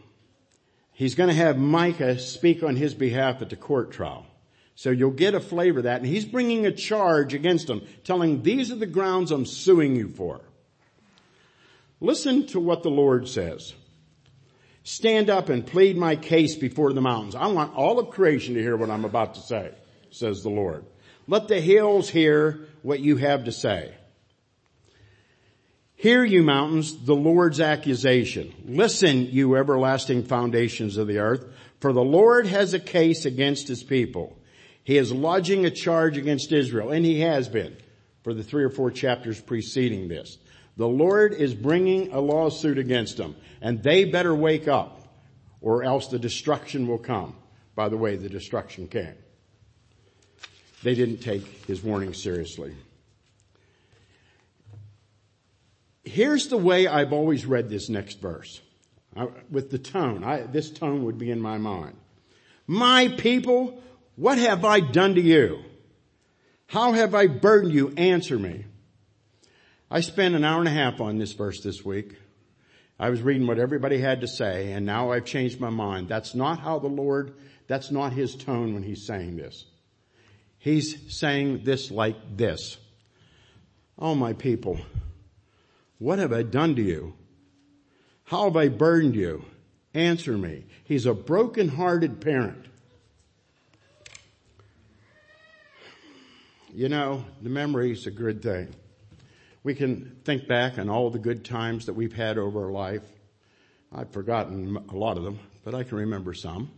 He's 0.92 1.16
going 1.16 1.30
to 1.30 1.36
have 1.36 1.58
Micah 1.58 2.20
speak 2.20 2.64
on 2.64 2.76
his 2.76 2.96
behalf 2.96 3.42
at 3.42 3.50
the 3.52 3.56
court 3.56 3.92
trial. 3.92 4.26
So 4.74 4.90
you'll 4.90 5.12
get 5.12 5.36
a 5.36 5.40
flavor 5.40 5.80
of 5.80 5.84
that. 5.86 6.02
And 6.02 6.08
he's 6.08 6.26
bringing 6.26 6.66
a 6.66 6.72
charge 6.72 7.34
against 7.34 7.68
them, 7.68 7.86
telling 8.04 8.44
these 8.44 8.72
are 8.72 8.76
the 8.76 8.88
grounds 8.88 9.32
I'm 9.32 9.46
suing 9.46 9.96
you 9.96 10.10
for. 10.10 10.42
Listen 12.00 12.46
to 12.48 12.60
what 12.60 12.84
the 12.84 12.90
Lord 12.90 13.28
says. 13.28 13.74
Stand 14.84 15.30
up 15.30 15.50
and 15.50 15.66
plead 15.66 15.98
my 15.98 16.16
case 16.16 16.56
before 16.56 16.94
the 16.94 17.02
mountains. 17.02 17.36
I 17.36 17.48
want 17.48 17.76
all 17.76 18.00
of 18.00 18.12
creation 18.12 18.54
to 18.54 18.62
hear 18.62 18.78
what 18.78 18.90
I'm 18.90 19.06
about 19.06 19.34
to 19.34 19.42
say, 19.42 19.72
says 20.12 20.44
the 20.44 20.50
Lord. 20.50 20.86
Let 21.28 21.48
the 21.48 21.60
hills 21.60 22.10
hear 22.10 22.68
what 22.84 23.02
you 23.02 23.18
have 23.18 23.46
to 23.46 23.52
say. 23.52 23.94
Hear 25.96 26.24
you 26.24 26.44
mountains, 26.44 27.06
the 27.06 27.16
Lord's 27.16 27.60
accusation. 27.60 28.54
Listen, 28.66 29.32
you 29.32 29.56
everlasting 29.56 30.24
foundations 30.26 30.96
of 30.96 31.08
the 31.08 31.18
earth, 31.18 31.46
for 31.80 31.92
the 31.92 32.04
Lord 32.04 32.46
has 32.46 32.74
a 32.74 32.80
case 32.80 33.26
against 33.26 33.68
his 33.68 33.84
people. 33.84 34.38
He 34.84 34.98
is 34.98 35.12
lodging 35.12 35.66
a 35.66 35.72
charge 35.72 36.18
against 36.18 36.52
Israel, 36.52 36.92
and 36.92 37.04
he 37.04 37.22
has 37.22 37.50
been 37.50 37.76
for 38.24 38.34
the 38.34 38.44
three 38.44 38.64
or 38.64 38.70
four 38.70 38.92
chapters 38.92 39.42
preceding 39.42 40.08
this. 40.08 40.38
The 40.78 40.88
Lord 40.88 41.34
is 41.34 41.54
bringing 41.54 42.14
a 42.14 42.20
lawsuit 42.20 42.78
against 42.78 43.18
them 43.18 43.36
and 43.62 43.82
they 43.82 44.06
better 44.06 44.34
wake 44.34 44.68
up 44.68 45.08
or 45.60 45.84
else 45.84 46.08
the 46.08 46.20
destruction 46.20 46.88
will 46.88 47.00
come. 47.00 47.36
By 47.76 47.90
the 47.90 47.98
way, 47.98 48.16
the 48.16 48.30
destruction 48.30 48.88
came. 48.88 49.16
They 50.84 50.94
didn't 50.96 51.18
take 51.18 51.44
his 51.66 51.84
warning 51.84 52.14
seriously. 52.14 52.76
Here's 56.04 56.48
the 56.48 56.58
way 56.58 56.88
I've 56.88 57.12
always 57.12 57.46
read 57.46 57.70
this 57.70 57.90
next 57.90 58.22
verse. 58.22 58.62
I, 59.16 59.28
with 59.50 59.72
the 59.72 59.80
tone, 59.80 60.24
I, 60.24 60.42
this 60.42 60.70
tone 60.70 61.04
would 61.06 61.18
be 61.18 61.32
in 61.32 61.42
my 61.42 61.58
mind. 61.58 61.98
My 62.68 63.08
people, 63.08 63.82
what 64.16 64.38
have 64.38 64.64
I 64.64 64.80
done 64.80 65.16
to 65.16 65.22
you? 65.22 65.64
How 66.68 66.92
have 66.92 67.16
I 67.16 67.28
burdened 67.28 67.74
you? 67.74 67.90
Answer 67.98 68.38
me. 68.38 68.66
I 69.90 70.02
spent 70.02 70.36
an 70.36 70.44
hour 70.44 70.60
and 70.60 70.68
a 70.68 70.72
half 70.72 71.00
on 71.00 71.18
this 71.18 71.32
verse 71.32 71.62
this 71.62 71.86
week. 71.86 72.18
I 73.00 73.10
was 73.10 73.22
reading 73.22 73.48
what 73.48 73.60
everybody 73.60 74.00
had 74.00 74.22
to 74.22 74.28
say 74.28 74.74
and 74.74 74.86
now 74.86 75.12
I've 75.12 75.26
changed 75.26 75.62
my 75.62 75.70
mind. 75.70 76.10
That's 76.10 76.36
not 76.36 76.60
how 76.60 76.80
the 76.80 76.88
Lord, 76.88 77.36
that's 77.68 77.90
not 77.90 78.12
his 78.12 78.36
tone 78.36 78.74
when 78.74 78.84
he's 78.84 79.06
saying 79.06 79.38
this. 79.38 79.66
He's 80.58 81.16
saying 81.16 81.64
this 81.64 81.90
like 81.90 82.18
this. 82.36 82.78
Oh 83.98 84.14
my 84.14 84.34
people, 84.34 84.80
what 86.00 86.20
have 86.20 86.34
I 86.34 86.44
done 86.44 86.76
to 86.76 86.82
you? 86.82 87.14
How 88.26 88.46
have 88.46 88.58
I 88.58 88.68
burdened 88.68 89.16
you? 89.16 89.46
Answer 89.94 90.38
me. 90.38 90.66
He's 90.84 91.06
a 91.06 91.14
broken 91.14 91.70
hearted 91.70 92.20
parent. 92.20 92.66
You 96.74 96.90
know, 96.90 97.24
the 97.42 97.50
memory 97.50 97.92
is 97.92 98.06
a 98.06 98.12
good 98.12 98.44
thing. 98.44 98.76
We 99.68 99.76
can 99.76 100.16
think 100.24 100.48
back 100.48 100.80
on 100.80 100.88
all 100.88 101.10
the 101.10 101.20
good 101.20 101.44
times 101.44 101.88
that 101.88 101.94
we've 101.94 102.14
had 102.14 102.38
over 102.38 102.68
our 102.68 102.72
life. 102.72 103.04
I've 103.92 104.14
forgotten 104.14 104.78
a 104.78 104.96
lot 104.96 105.18
of 105.18 105.26
them, 105.26 105.42
but 105.66 105.76
I 105.76 105.84
can 105.84 105.98
remember 105.98 106.34
some. 106.34 106.72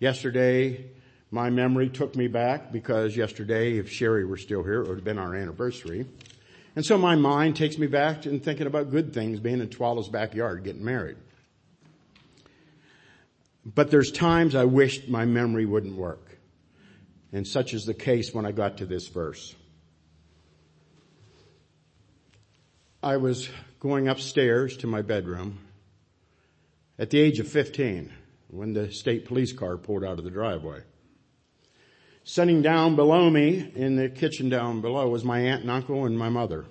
Yesterday, 0.00 0.86
my 1.30 1.48
memory 1.48 1.88
took 1.88 2.16
me 2.16 2.26
back 2.26 2.72
because 2.72 3.16
yesterday, 3.16 3.78
if 3.78 3.88
Sherry 3.88 4.24
were 4.24 4.36
still 4.36 4.64
here, 4.64 4.82
it 4.82 4.88
would 4.88 4.96
have 4.96 5.04
been 5.04 5.16
our 5.16 5.36
anniversary. 5.36 6.06
And 6.74 6.84
so 6.84 6.98
my 6.98 7.14
mind 7.14 7.54
takes 7.54 7.78
me 7.78 7.86
back 7.86 8.22
to 8.22 8.36
thinking 8.40 8.66
about 8.66 8.90
good 8.90 9.14
things, 9.14 9.38
being 9.38 9.60
in 9.60 9.68
Twyla's 9.68 10.08
backyard, 10.08 10.64
getting 10.64 10.84
married. 10.84 11.18
But 13.64 13.92
there's 13.92 14.10
times 14.10 14.56
I 14.56 14.64
wished 14.64 15.08
my 15.08 15.24
memory 15.24 15.66
wouldn't 15.66 15.94
work. 15.94 16.36
And 17.32 17.46
such 17.46 17.74
is 17.74 17.84
the 17.84 17.94
case 17.94 18.34
when 18.34 18.44
I 18.44 18.50
got 18.50 18.78
to 18.78 18.86
this 18.86 19.06
verse. 19.06 19.54
I 23.08 23.16
was 23.16 23.48
going 23.80 24.06
upstairs 24.06 24.76
to 24.76 24.86
my 24.86 25.00
bedroom 25.00 25.60
at 26.98 27.08
the 27.08 27.18
age 27.18 27.40
of 27.40 27.48
15 27.48 28.12
when 28.48 28.74
the 28.74 28.92
state 28.92 29.24
police 29.24 29.50
car 29.50 29.78
pulled 29.78 30.04
out 30.04 30.18
of 30.18 30.24
the 30.24 30.30
driveway. 30.30 30.82
Sitting 32.22 32.60
down 32.60 32.96
below 32.96 33.30
me 33.30 33.72
in 33.74 33.96
the 33.96 34.10
kitchen 34.10 34.50
down 34.50 34.82
below 34.82 35.08
was 35.08 35.24
my 35.24 35.40
aunt 35.40 35.62
and 35.62 35.70
uncle 35.70 36.04
and 36.04 36.18
my 36.18 36.28
mother. 36.28 36.66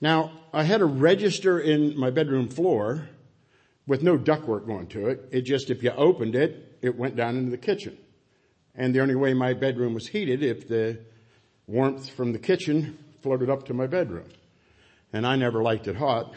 Now, 0.00 0.32
I 0.54 0.62
had 0.62 0.80
a 0.80 0.86
register 0.86 1.60
in 1.60 1.94
my 1.98 2.08
bedroom 2.08 2.48
floor 2.48 3.10
with 3.86 4.02
no 4.02 4.16
ductwork 4.16 4.66
going 4.66 4.86
to 4.86 5.08
it. 5.08 5.28
It 5.32 5.42
just, 5.42 5.68
if 5.68 5.82
you 5.82 5.90
opened 5.90 6.34
it, 6.34 6.78
it 6.80 6.96
went 6.96 7.14
down 7.14 7.36
into 7.36 7.50
the 7.50 7.58
kitchen. 7.58 7.98
And 8.74 8.94
the 8.94 9.00
only 9.00 9.16
way 9.16 9.34
my 9.34 9.52
bedroom 9.52 9.92
was 9.92 10.06
heated 10.06 10.42
if 10.42 10.66
the 10.66 11.00
warmth 11.66 12.08
from 12.08 12.32
the 12.32 12.38
kitchen 12.38 12.96
floated 13.20 13.50
up 13.50 13.66
to 13.66 13.74
my 13.74 13.86
bedroom. 13.86 14.24
And 15.12 15.26
I 15.26 15.36
never 15.36 15.62
liked 15.62 15.88
it 15.88 15.96
hot, 15.96 16.34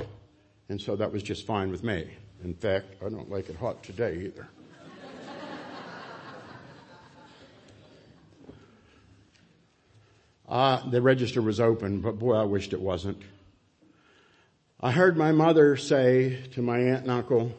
and 0.70 0.80
so 0.80 0.96
that 0.96 1.12
was 1.12 1.24
just 1.24 1.46
fine 1.46 1.72
with 1.72 1.84
me. 1.84 2.10
In 2.44 2.54
fact, 2.54 2.96
I 3.06 3.10
don't 3.10 3.30
like 3.30 3.50
it 3.50 3.56
hot 3.56 3.84
today 3.84 4.26
either. 4.26 4.48
Uh, 10.48 10.90
the 10.90 11.02
register 11.02 11.42
was 11.42 11.60
open, 11.60 12.02
but 12.02 12.18
boy, 12.18 12.36
I 12.36 12.44
wished 12.44 12.74
it 12.74 12.82
wasn't. 12.82 13.22
I 14.80 14.92
heard 14.92 15.18
my 15.18 15.34
mother 15.34 15.76
say 15.76 16.42
to 16.54 16.62
my 16.62 16.80
aunt 16.80 17.02
and 17.02 17.12
uncle, 17.12 17.52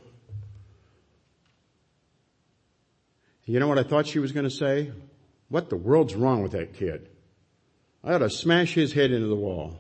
you 3.44 3.58
know 3.58 3.68
what 3.68 3.78
I 3.78 3.82
thought 3.82 4.06
she 4.06 4.20
was 4.20 4.32
going 4.32 4.44
to 4.44 4.50
say? 4.50 4.92
What 5.48 5.68
the 5.68 5.76
world's 5.76 6.14
wrong 6.14 6.42
with 6.42 6.52
that 6.52 6.74
kid? 6.74 7.08
I 8.04 8.14
ought 8.14 8.18
to 8.18 8.30
smash 8.30 8.74
his 8.74 8.92
head 8.92 9.10
into 9.10 9.26
the 9.26 9.34
wall. 9.34 9.76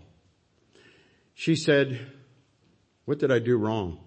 She 1.40 1.56
said, 1.56 1.98
what 3.06 3.18
did 3.18 3.32
I 3.32 3.38
do 3.38 3.56
wrong? 3.56 3.98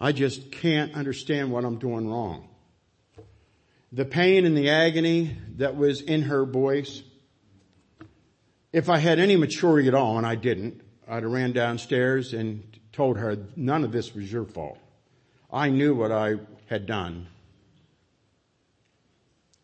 I 0.00 0.12
just 0.12 0.50
can't 0.50 0.94
understand 0.94 1.52
what 1.52 1.66
I'm 1.66 1.78
doing 1.78 2.08
wrong. 2.08 2.48
The 3.92 4.06
pain 4.06 4.46
and 4.46 4.56
the 4.56 4.70
agony 4.70 5.36
that 5.58 5.76
was 5.76 6.00
in 6.00 6.22
her 6.22 6.46
voice, 6.46 7.02
if 8.72 8.88
I 8.88 8.96
had 8.96 9.18
any 9.18 9.36
maturity 9.36 9.86
at 9.86 9.94
all, 9.94 10.16
and 10.16 10.26
I 10.26 10.34
didn't, 10.34 10.80
I'd 11.06 11.24
have 11.24 11.30
ran 11.30 11.52
downstairs 11.52 12.32
and 12.32 12.64
told 12.90 13.18
her 13.18 13.36
none 13.54 13.84
of 13.84 13.92
this 13.92 14.14
was 14.14 14.32
your 14.32 14.46
fault. 14.46 14.78
I 15.52 15.68
knew 15.68 15.94
what 15.94 16.10
I 16.10 16.36
had 16.70 16.86
done. 16.86 17.26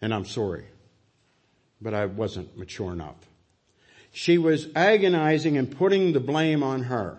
And 0.02 0.12
I'm 0.12 0.26
sorry. 0.26 0.66
But 1.80 1.94
I 1.94 2.04
wasn't 2.04 2.58
mature 2.58 2.92
enough. 2.92 3.16
She 4.12 4.36
was 4.36 4.68
agonizing 4.76 5.56
and 5.56 5.70
putting 5.70 6.12
the 6.12 6.20
blame 6.20 6.62
on 6.62 6.84
her. 6.84 7.18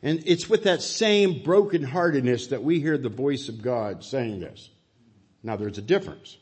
And 0.00 0.22
it's 0.26 0.48
with 0.48 0.62
that 0.62 0.80
same 0.80 1.40
brokenheartedness 1.40 2.50
that 2.50 2.62
we 2.62 2.78
hear 2.78 2.96
the 2.96 3.08
voice 3.08 3.48
of 3.48 3.62
God 3.62 4.04
saying 4.04 4.38
this. 4.38 4.70
Now 5.42 5.56
there's 5.56 5.78
a 5.78 5.82
difference. 5.82 6.36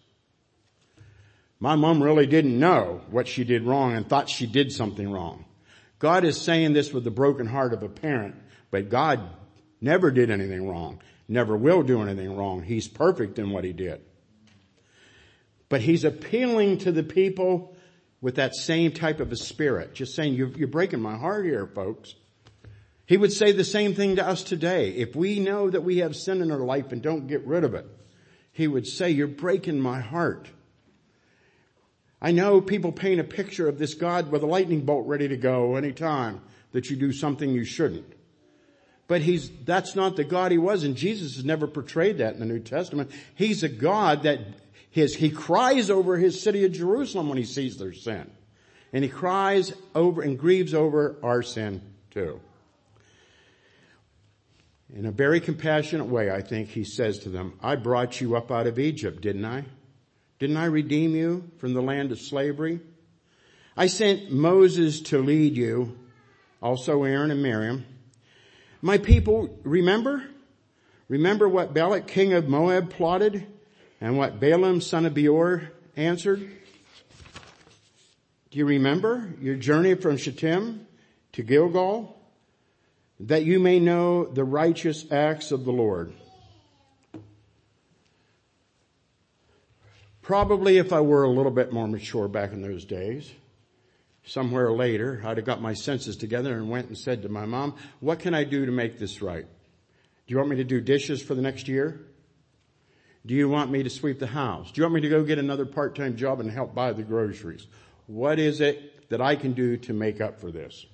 My 1.58 1.74
mom 1.74 2.02
really 2.02 2.26
didn't 2.26 2.58
know 2.58 3.00
what 3.10 3.28
she 3.28 3.44
did 3.44 3.62
wrong 3.62 3.94
and 3.94 4.06
thought 4.06 4.28
she 4.28 4.46
did 4.46 4.72
something 4.72 5.10
wrong. 5.10 5.46
God 5.98 6.24
is 6.24 6.38
saying 6.38 6.74
this 6.74 6.92
with 6.92 7.04
the 7.04 7.10
broken 7.10 7.46
heart 7.46 7.72
of 7.72 7.82
a 7.82 7.88
parent, 7.88 8.34
but 8.70 8.90
God 8.90 9.20
never 9.80 10.10
did 10.10 10.30
anything 10.30 10.68
wrong, 10.68 11.00
never 11.28 11.56
will 11.56 11.82
do 11.82 12.02
anything 12.02 12.36
wrong. 12.36 12.62
He's 12.62 12.88
perfect 12.88 13.38
in 13.38 13.50
what 13.50 13.64
he 13.64 13.72
did. 13.72 14.02
But 15.70 15.80
he's 15.80 16.04
appealing 16.04 16.78
to 16.78 16.92
the 16.92 17.02
people 17.02 17.75
with 18.20 18.36
that 18.36 18.54
same 18.54 18.92
type 18.92 19.20
of 19.20 19.30
a 19.32 19.36
spirit, 19.36 19.94
just 19.94 20.14
saying, 20.14 20.34
you're, 20.34 20.68
breaking 20.68 21.00
my 21.00 21.16
heart 21.16 21.44
here, 21.44 21.66
folks. 21.66 22.14
He 23.06 23.16
would 23.16 23.32
say 23.32 23.52
the 23.52 23.64
same 23.64 23.94
thing 23.94 24.16
to 24.16 24.26
us 24.26 24.42
today. 24.42 24.90
If 24.90 25.14
we 25.14 25.38
know 25.38 25.70
that 25.70 25.84
we 25.84 25.98
have 25.98 26.16
sin 26.16 26.42
in 26.42 26.50
our 26.50 26.58
life 26.58 26.92
and 26.92 27.02
don't 27.02 27.28
get 27.28 27.46
rid 27.46 27.62
of 27.62 27.74
it, 27.74 27.86
he 28.52 28.66
would 28.66 28.86
say, 28.86 29.10
you're 29.10 29.28
breaking 29.28 29.78
my 29.78 30.00
heart. 30.00 30.48
I 32.20 32.32
know 32.32 32.60
people 32.60 32.90
paint 32.90 33.20
a 33.20 33.24
picture 33.24 33.68
of 33.68 33.78
this 33.78 33.94
God 33.94 34.32
with 34.32 34.42
a 34.42 34.46
lightning 34.46 34.84
bolt 34.84 35.06
ready 35.06 35.28
to 35.28 35.36
go 35.36 35.76
anytime 35.76 36.40
that 36.72 36.90
you 36.90 36.96
do 36.96 37.12
something 37.12 37.50
you 37.50 37.64
shouldn't. 37.64 38.12
But 39.08 39.20
he's, 39.20 39.50
that's 39.64 39.94
not 39.94 40.16
the 40.16 40.24
God 40.24 40.50
he 40.50 40.58
was 40.58 40.82
and 40.82 40.96
Jesus 40.96 41.36
has 41.36 41.44
never 41.44 41.66
portrayed 41.66 42.18
that 42.18 42.34
in 42.34 42.40
the 42.40 42.46
New 42.46 42.58
Testament. 42.58 43.12
He's 43.34 43.62
a 43.62 43.68
God 43.68 44.24
that 44.24 44.40
his, 44.96 45.14
he 45.14 45.28
cries 45.28 45.90
over 45.90 46.16
his 46.16 46.40
city 46.40 46.64
of 46.64 46.72
Jerusalem 46.72 47.28
when 47.28 47.36
he 47.36 47.44
sees 47.44 47.76
their 47.76 47.92
sin. 47.92 48.30
And 48.94 49.04
he 49.04 49.10
cries 49.10 49.74
over 49.94 50.22
and 50.22 50.38
grieves 50.38 50.72
over 50.72 51.18
our 51.22 51.42
sin 51.42 51.82
too. 52.10 52.40
In 54.94 55.04
a 55.04 55.12
very 55.12 55.38
compassionate 55.38 56.06
way, 56.06 56.30
I 56.30 56.40
think 56.40 56.70
he 56.70 56.82
says 56.82 57.18
to 57.20 57.28
them, 57.28 57.58
I 57.62 57.76
brought 57.76 58.22
you 58.22 58.36
up 58.36 58.50
out 58.50 58.66
of 58.66 58.78
Egypt, 58.78 59.20
didn't 59.20 59.44
I? 59.44 59.66
Didn't 60.38 60.56
I 60.56 60.64
redeem 60.64 61.14
you 61.14 61.50
from 61.58 61.74
the 61.74 61.82
land 61.82 62.10
of 62.10 62.18
slavery? 62.18 62.80
I 63.76 63.88
sent 63.88 64.32
Moses 64.32 65.02
to 65.02 65.18
lead 65.18 65.58
you, 65.58 65.98
also 66.62 67.04
Aaron 67.04 67.30
and 67.30 67.42
Miriam. 67.42 67.84
My 68.80 68.96
people, 68.96 69.60
remember? 69.62 70.24
Remember 71.10 71.50
what 71.50 71.74
Balak, 71.74 72.06
king 72.06 72.32
of 72.32 72.48
Moab, 72.48 72.88
plotted 72.88 73.46
and 74.00 74.18
what 74.18 74.40
Balaam, 74.40 74.80
son 74.80 75.06
of 75.06 75.14
Beor, 75.14 75.72
answered? 75.96 76.40
Do 78.50 78.58
you 78.58 78.66
remember 78.66 79.34
your 79.40 79.56
journey 79.56 79.94
from 79.94 80.16
Shittim 80.16 80.86
to 81.32 81.42
Gilgal? 81.42 82.16
that 83.20 83.44
you 83.44 83.58
may 83.58 83.80
know 83.80 84.24
the 84.24 84.44
righteous 84.44 85.10
acts 85.10 85.50
of 85.52 85.64
the 85.64 85.72
Lord. 85.72 86.12
Probably 90.22 90.78
if 90.78 90.92
I 90.92 91.00
were 91.00 91.22
a 91.22 91.30
little 91.30 91.52
bit 91.52 91.72
more 91.72 91.86
mature 91.86 92.28
back 92.28 92.52
in 92.52 92.60
those 92.60 92.84
days, 92.84 93.30
somewhere 94.24 94.72
later, 94.72 95.22
I'd 95.24 95.36
have 95.36 95.46
got 95.46 95.62
my 95.62 95.72
senses 95.72 96.16
together 96.16 96.56
and 96.56 96.68
went 96.68 96.88
and 96.88 96.98
said 96.98 97.22
to 97.22 97.28
my 97.28 97.46
mom, 97.46 97.76
what 98.00 98.18
can 98.18 98.34
I 98.34 98.44
do 98.44 98.66
to 98.66 98.72
make 98.72 98.98
this 98.98 99.22
right? 99.22 99.46
Do 99.46 100.32
you 100.32 100.36
want 100.36 100.50
me 100.50 100.56
to 100.56 100.64
do 100.64 100.80
dishes 100.80 101.22
for 101.22 101.34
the 101.34 101.42
next 101.42 101.68
year? 101.68 102.00
Do 103.26 103.34
you 103.34 103.48
want 103.48 103.72
me 103.72 103.82
to 103.82 103.90
sweep 103.90 104.20
the 104.20 104.28
house? 104.28 104.70
Do 104.70 104.80
you 104.80 104.84
want 104.84 104.94
me 104.94 105.00
to 105.00 105.08
go 105.08 105.24
get 105.24 105.38
another 105.38 105.66
part-time 105.66 106.16
job 106.16 106.38
and 106.38 106.48
help 106.48 106.76
buy 106.76 106.92
the 106.92 107.02
groceries? 107.02 107.66
What 108.06 108.38
is 108.38 108.60
it 108.60 109.08
that 109.10 109.20
I 109.20 109.34
can 109.34 109.52
do 109.52 109.76
to 109.78 109.92
make 109.92 110.20
up 110.20 110.40
for 110.40 110.52
this? 110.52 110.86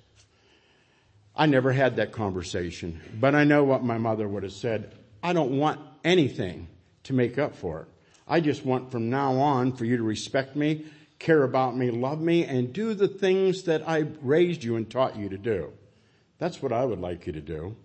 I 1.35 1.45
never 1.45 1.71
had 1.71 1.97
that 1.97 2.11
conversation, 2.11 2.99
but 3.19 3.35
I 3.35 3.43
know 3.43 3.63
what 3.63 3.83
my 3.83 3.99
mother 3.99 4.27
would 4.27 4.41
have 4.43 4.51
said. 4.51 4.95
I 5.21 5.33
don't 5.33 5.57
want 5.57 5.79
anything 6.03 6.69
to 7.03 7.13
make 7.13 7.37
up 7.37 7.55
for 7.55 7.81
it. 7.81 7.87
I 8.27 8.39
just 8.39 8.65
want 8.65 8.91
from 8.91 9.11
now 9.11 9.33
on 9.33 9.73
for 9.73 9.85
you 9.85 9.97
to 9.97 10.03
respect 10.03 10.55
me, 10.55 10.85
care 11.19 11.43
about 11.43 11.77
me, 11.77 11.91
love 11.91 12.19
me, 12.19 12.45
and 12.45 12.73
do 12.73 12.95
the 12.95 13.07
things 13.07 13.63
that 13.63 13.87
I 13.87 14.05
raised 14.21 14.63
you 14.63 14.75
and 14.75 14.89
taught 14.89 15.17
you 15.17 15.29
to 15.29 15.37
do. 15.37 15.71
That's 16.39 16.61
what 16.61 16.71
I 16.71 16.83
would 16.83 16.99
like 16.99 17.27
you 17.27 17.33
to 17.33 17.41
do. 17.41 17.75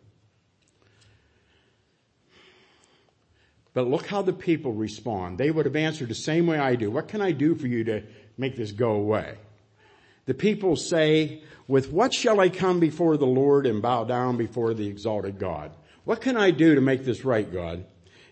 But 3.79 3.87
look 3.87 4.09
how 4.09 4.23
the 4.23 4.33
people 4.33 4.73
respond. 4.73 5.39
They 5.39 5.53
would 5.53 5.65
have 5.65 5.77
answered 5.77 6.09
the 6.09 6.15
same 6.17 6.49
way 6.49 6.59
I 6.59 6.75
do. 6.75 6.91
What 6.91 7.07
can 7.07 7.23
I 7.23 7.31
do 7.31 7.55
for 7.55 7.69
you 7.69 7.85
to 7.85 8.03
make 8.37 8.57
this 8.57 8.73
go 8.73 8.91
away? 8.91 9.37
The 10.27 10.35
people 10.35 10.75
say, 10.75 11.45
with 11.69 11.93
what 11.93 12.13
shall 12.13 12.41
I 12.41 12.49
come 12.49 12.81
before 12.81 13.17
the 13.17 13.25
Lord 13.25 13.67
and 13.67 13.81
bow 13.81 14.03
down 14.03 14.37
before 14.37 14.75
the 14.75 14.89
exalted 14.89 15.39
God? 15.39 15.71
What 16.03 16.21
can 16.21 16.37
I 16.37 16.51
do 16.51 16.75
to 16.75 16.81
make 16.81 17.05
this 17.05 17.25
right, 17.25 17.49
God? 17.53 17.85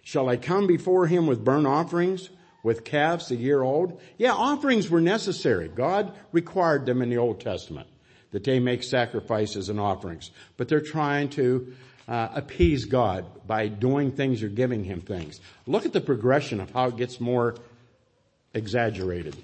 Shall 0.03 0.29
I 0.29 0.37
come 0.37 0.67
before 0.67 1.07
him 1.07 1.29
with 1.29 1.45
burnt 1.45 1.69
offerings, 1.69 2.29
with 2.65 2.83
calves 2.83 3.31
a 3.31 3.37
year 3.37 3.63
old? 3.63 4.01
Yeah, 4.19 4.33
offerings 4.33 4.91
were 4.91 5.01
necessary. 5.01 5.69
God 5.69 6.13
required 6.33 6.87
them 6.87 7.03
in 7.03 7.09
the 7.09 7.19
Old 7.19 7.39
Testament, 7.39 7.87
that 8.33 8.43
they 8.43 8.59
make 8.59 8.83
sacrifices 8.83 9.69
and 9.69 9.79
offerings. 9.79 10.33
But 10.57 10.67
they're 10.67 10.81
trying 10.81 11.29
to 11.29 11.73
uh, 12.09 12.29
appease 12.35 12.85
God 12.85 13.25
by 13.47 13.69
doing 13.69 14.13
things 14.13 14.43
or 14.43 14.49
giving 14.49 14.85
him 14.85 15.01
things. 15.01 15.41
Look 15.67 15.87
at 15.87 15.93
the 15.93 16.01
progression 16.01 16.61
of 16.61 16.71
how 16.71 16.89
it 16.89 16.97
gets 16.97 17.21
more 17.21 17.57
exaggerated. 18.55 19.37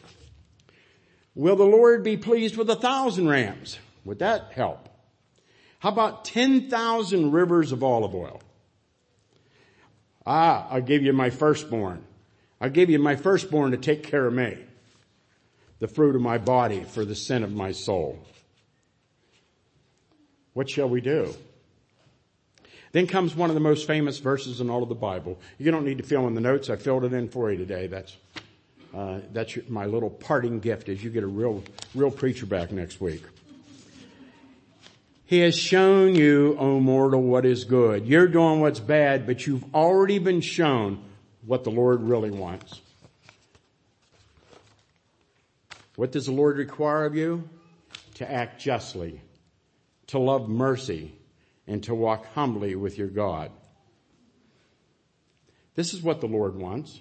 Will 1.34 1.56
the 1.56 1.64
Lord 1.64 2.04
be 2.04 2.16
pleased 2.16 2.56
with 2.56 2.68
a 2.70 2.76
thousand 2.76 3.28
rams? 3.28 3.78
Would 4.04 4.20
that 4.20 4.52
help? 4.52 4.88
How 5.78 5.88
about 5.88 6.24
10,000 6.24 7.32
rivers 7.32 7.72
of 7.72 7.82
olive 7.82 8.14
oil? 8.14 8.40
Ah, 10.24 10.68
I'll 10.70 10.82
give 10.82 11.02
you 11.02 11.12
my 11.12 11.30
firstborn. 11.30 12.04
I'll 12.60 12.70
give 12.70 12.90
you 12.90 13.00
my 13.00 13.16
firstborn 13.16 13.72
to 13.72 13.76
take 13.76 14.04
care 14.04 14.26
of 14.26 14.32
me. 14.32 14.58
The 15.80 15.88
fruit 15.88 16.14
of 16.14 16.22
my 16.22 16.38
body 16.38 16.84
for 16.84 17.04
the 17.04 17.16
sin 17.16 17.42
of 17.42 17.52
my 17.52 17.72
soul. 17.72 18.24
What 20.52 20.70
shall 20.70 20.88
we 20.88 21.00
do? 21.00 21.34
Then 22.92 23.06
comes 23.06 23.34
one 23.34 23.50
of 23.50 23.54
the 23.54 23.60
most 23.60 23.86
famous 23.86 24.18
verses 24.18 24.60
in 24.60 24.68
all 24.68 24.82
of 24.82 24.88
the 24.88 24.94
Bible. 24.94 25.38
You 25.58 25.70
don't 25.70 25.84
need 25.84 25.98
to 25.98 26.04
fill 26.04 26.26
in 26.28 26.34
the 26.34 26.40
notes. 26.40 26.68
I 26.70 26.76
filled 26.76 27.04
it 27.04 27.12
in 27.12 27.28
for 27.28 27.50
you 27.50 27.58
today. 27.58 27.86
That's 27.86 28.16
uh, 28.94 29.20
that's 29.32 29.56
my 29.68 29.86
little 29.86 30.10
parting 30.10 30.60
gift 30.60 30.88
as 30.90 31.02
you 31.02 31.08
get 31.10 31.24
a 31.24 31.26
real, 31.26 31.64
real 31.94 32.10
preacher 32.10 32.44
back 32.44 32.70
next 32.72 33.00
week. 33.00 33.22
He 35.24 35.38
has 35.38 35.56
shown 35.56 36.14
you, 36.14 36.56
O 36.58 36.78
mortal, 36.78 37.22
what 37.22 37.46
is 37.46 37.64
good. 37.64 38.06
You're 38.06 38.28
doing 38.28 38.60
what's 38.60 38.80
bad, 38.80 39.26
but 39.26 39.46
you've 39.46 39.64
already 39.74 40.18
been 40.18 40.42
shown 40.42 41.02
what 41.46 41.64
the 41.64 41.70
Lord 41.70 42.02
really 42.02 42.30
wants. 42.30 42.82
What 45.96 46.12
does 46.12 46.26
the 46.26 46.32
Lord 46.32 46.58
require 46.58 47.06
of 47.06 47.16
you? 47.16 47.48
To 48.16 48.30
act 48.30 48.60
justly, 48.60 49.22
to 50.08 50.18
love 50.18 50.50
mercy, 50.50 51.14
and 51.66 51.82
to 51.84 51.94
walk 51.94 52.26
humbly 52.34 52.74
with 52.74 52.98
your 52.98 53.08
God. 53.08 53.50
This 55.74 55.94
is 55.94 56.02
what 56.02 56.20
the 56.20 56.26
Lord 56.26 56.56
wants. 56.56 57.00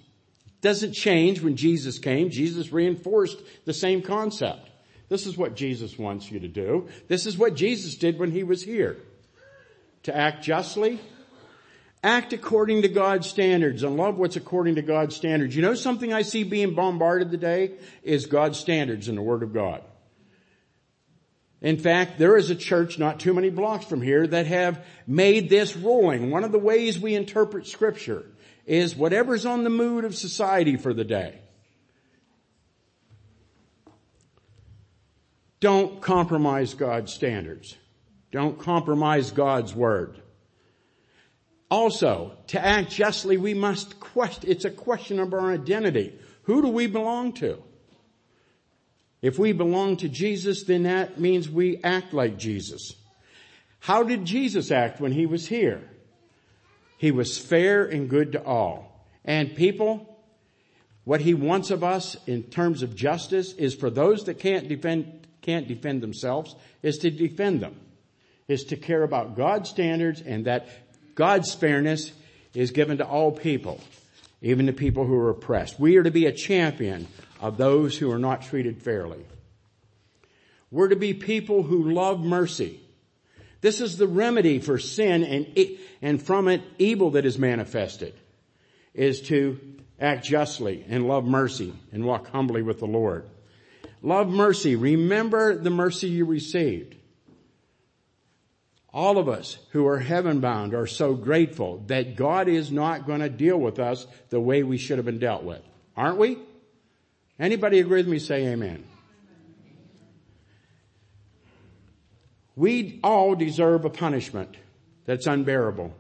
Doesn't 0.62 0.94
change 0.94 1.42
when 1.42 1.56
Jesus 1.56 1.98
came. 1.98 2.30
Jesus 2.30 2.72
reinforced 2.72 3.42
the 3.66 3.74
same 3.74 4.02
concept. 4.02 4.70
This 5.10 5.26
is 5.26 5.38
what 5.38 5.56
Jesus 5.56 5.98
wants 5.98 6.32
you 6.32 6.40
to 6.40 6.48
do. 6.48 6.88
This 7.08 7.26
is 7.26 7.38
what 7.38 7.56
Jesus 7.56 7.96
did 7.96 8.18
when 8.18 8.32
he 8.32 8.44
was 8.44 8.64
here. 8.64 8.98
To 10.04 10.16
act 10.16 10.44
justly, 10.44 11.00
act 12.04 12.32
according 12.32 12.84
to 12.84 12.88
God's 12.88 13.28
standards 13.28 13.84
and 13.84 13.98
love 13.98 14.18
what's 14.18 14.36
according 14.36 14.76
to 14.76 14.82
God's 14.82 15.16
standards. 15.16 15.56
You 15.56 15.64
know 15.64 15.76
something 15.76 16.14
I 16.14 16.22
see 16.22 16.44
being 16.44 16.76
bombarded 16.76 17.32
today 17.32 17.74
is 18.04 18.26
God's 18.26 18.60
standards 18.60 19.10
in 19.10 19.16
the 19.16 19.22
Word 19.22 19.44
of 19.44 19.54
God. 19.54 19.84
In 21.62 21.78
fact, 21.78 22.18
there 22.18 22.38
is 22.38 22.50
a 22.50 22.56
church 22.56 22.98
not 22.98 23.20
too 23.20 23.34
many 23.34 23.52
blocks 23.52 23.86
from 23.86 24.02
here 24.02 24.26
that 24.26 24.48
have 24.48 24.84
made 25.06 25.50
this 25.50 25.76
ruling. 25.76 26.32
One 26.32 26.44
of 26.44 26.52
the 26.52 26.60
ways 26.60 27.00
we 27.00 27.14
interpret 27.14 27.68
scripture 27.68 28.26
is 28.66 28.96
whatever's 28.96 29.46
on 29.46 29.64
the 29.64 29.70
mood 29.70 30.04
of 30.04 30.16
society 30.16 30.76
for 30.76 30.94
the 30.94 31.04
day. 31.04 31.40
Don't 35.60 36.02
compromise 36.02 36.74
God's 36.74 37.14
standards. 37.14 37.78
Don't 38.32 38.58
compromise 38.58 39.30
God's 39.30 39.76
word. 39.76 40.20
Also, 41.70 42.36
to 42.48 42.60
act 42.60 42.90
justly, 42.90 43.38
we 43.38 43.54
must 43.54 44.00
question, 44.00 44.50
it's 44.50 44.66
a 44.66 44.72
question 44.72 45.20
of 45.20 45.34
our 45.34 45.52
identity. 45.52 46.18
Who 46.44 46.64
do 46.64 46.70
we 46.70 46.88
belong 46.88 47.34
to? 47.34 47.62
If 49.22 49.38
we 49.38 49.52
belong 49.52 49.98
to 49.98 50.10
Jesus, 50.10 50.64
then 50.64 50.84
that 50.84 51.20
means 51.20 51.50
we 51.50 51.80
act 51.84 52.14
like 52.14 52.38
Jesus. 52.38 52.94
How 53.80 54.04
did 54.04 54.26
Jesus 54.26 54.72
act 54.72 55.00
when 55.00 55.12
he 55.12 55.26
was 55.26 55.48
here? 55.48 55.82
He 56.98 57.12
was 57.12 57.38
fair 57.38 57.84
and 57.84 58.10
good 58.10 58.34
to 58.34 58.44
all. 58.44 59.08
And 59.26 59.56
people, 59.56 60.20
what 61.04 61.22
he 61.22 61.34
wants 61.34 61.72
of 61.72 61.84
us 61.84 62.16
in 62.28 62.44
terms 62.44 62.84
of 62.84 62.96
justice 62.96 63.54
is 63.54 63.76
for 63.76 63.90
those 63.90 64.26
that 64.26 64.40
can't 64.40 64.68
defend, 64.68 65.28
can't 65.42 65.68
defend 65.68 66.02
themselves, 66.02 66.56
is 66.82 67.00
to 67.00 67.12
defend 67.12 67.60
them. 67.60 67.80
Is 68.48 68.66
to 68.66 68.76
care 68.76 69.04
about 69.04 69.36
God's 69.36 69.70
standards 69.70 70.22
and 70.22 70.46
that 70.46 70.68
God's 71.16 71.54
fairness 71.54 72.12
is 72.54 72.72
given 72.72 72.98
to 72.98 73.08
all 73.08 73.32
people, 73.32 73.80
even 74.42 74.66
to 74.66 74.74
people 74.74 75.06
who 75.06 75.16
are 75.16 75.30
oppressed. 75.30 75.80
We 75.80 75.96
are 75.98 76.04
to 76.04 76.12
be 76.12 76.26
a 76.26 76.32
champion 76.32 77.08
of 77.42 77.58
those 77.58 77.98
who 77.98 78.12
are 78.12 78.20
not 78.20 78.44
treated 78.44 78.82
fairly. 78.82 79.26
We're 80.70 80.90
to 80.90 80.96
be 80.96 81.14
people 81.14 81.64
who 81.64 81.92
love 81.92 82.22
mercy. 82.22 82.80
This 83.60 83.82
is 83.82 83.98
the 83.98 84.08
remedy 84.08 84.60
for 84.60 84.80
sin 84.80 85.24
and, 85.24 85.78
and 86.02 86.22
from 86.22 86.48
it 86.48 86.62
evil 86.78 87.12
that 87.12 87.26
is 87.26 87.38
manifested 87.38 88.14
is 88.94 89.22
to 89.22 89.60
act 90.00 90.26
justly 90.26 90.86
and 90.88 91.08
love 91.08 91.26
mercy 91.26 91.74
and 91.92 92.06
walk 92.06 92.28
humbly 92.30 92.62
with 92.62 92.80
the 92.80 92.88
Lord. 92.88 93.26
Love 94.02 94.30
mercy. 94.30 94.76
Remember 94.76 95.56
the 95.56 95.70
mercy 95.70 96.10
you 96.10 96.26
received. 96.26 96.96
All 98.94 99.18
of 99.18 99.30
us 99.30 99.58
who 99.72 99.88
are 99.88 100.00
heaven 100.00 100.42
bound 100.42 100.74
are 100.74 100.88
so 100.88 101.14
grateful 101.14 101.84
that 101.88 102.16
God 102.16 102.48
is 102.48 102.72
not 102.72 103.06
going 103.06 103.22
to 103.22 103.30
deal 103.30 103.58
with 103.58 103.80
us 103.80 104.06
the 104.30 104.40
way 104.40 104.64
we 104.64 104.78
should 104.78 104.98
have 104.98 105.06
been 105.06 105.20
dealt 105.20 105.44
with. 105.44 105.62
Aren't 105.96 106.18
we? 106.18 106.40
Anybody 107.42 107.80
agree 107.80 107.98
with 107.98 108.08
me? 108.08 108.20
Say 108.20 108.46
amen. 108.48 108.86
We 112.56 113.00
all 113.04 113.34
deserve 113.34 113.84
a 113.84 113.90
punishment 113.90 114.56
that's 115.06 115.26
unbearable. 115.26 115.92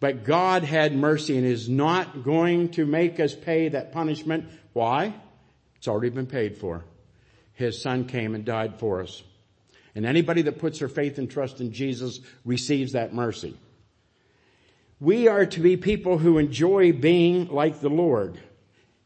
But 0.00 0.24
God 0.24 0.64
had 0.64 0.96
mercy 0.96 1.38
and 1.38 1.46
is 1.46 1.68
not 1.68 2.24
going 2.24 2.70
to 2.70 2.84
make 2.84 3.20
us 3.20 3.36
pay 3.36 3.68
that 3.68 3.92
punishment. 3.92 4.46
Why? 4.72 5.14
It's 5.76 5.86
already 5.86 6.10
been 6.10 6.26
paid 6.26 6.58
for. 6.58 6.82
His 7.52 7.80
son 7.80 8.06
came 8.06 8.34
and 8.34 8.44
died 8.44 8.80
for 8.80 9.00
us. 9.00 9.22
And 9.94 10.04
anybody 10.04 10.42
that 10.42 10.58
puts 10.58 10.80
their 10.80 10.88
faith 10.88 11.18
and 11.18 11.30
trust 11.30 11.60
in 11.60 11.72
Jesus 11.72 12.18
receives 12.44 12.92
that 12.92 13.14
mercy. 13.14 13.56
We 14.98 15.28
are 15.28 15.46
to 15.46 15.60
be 15.60 15.76
people 15.76 16.18
who 16.18 16.38
enjoy 16.38 16.92
being 16.92 17.46
like 17.46 17.80
the 17.80 17.90
Lord, 17.90 18.40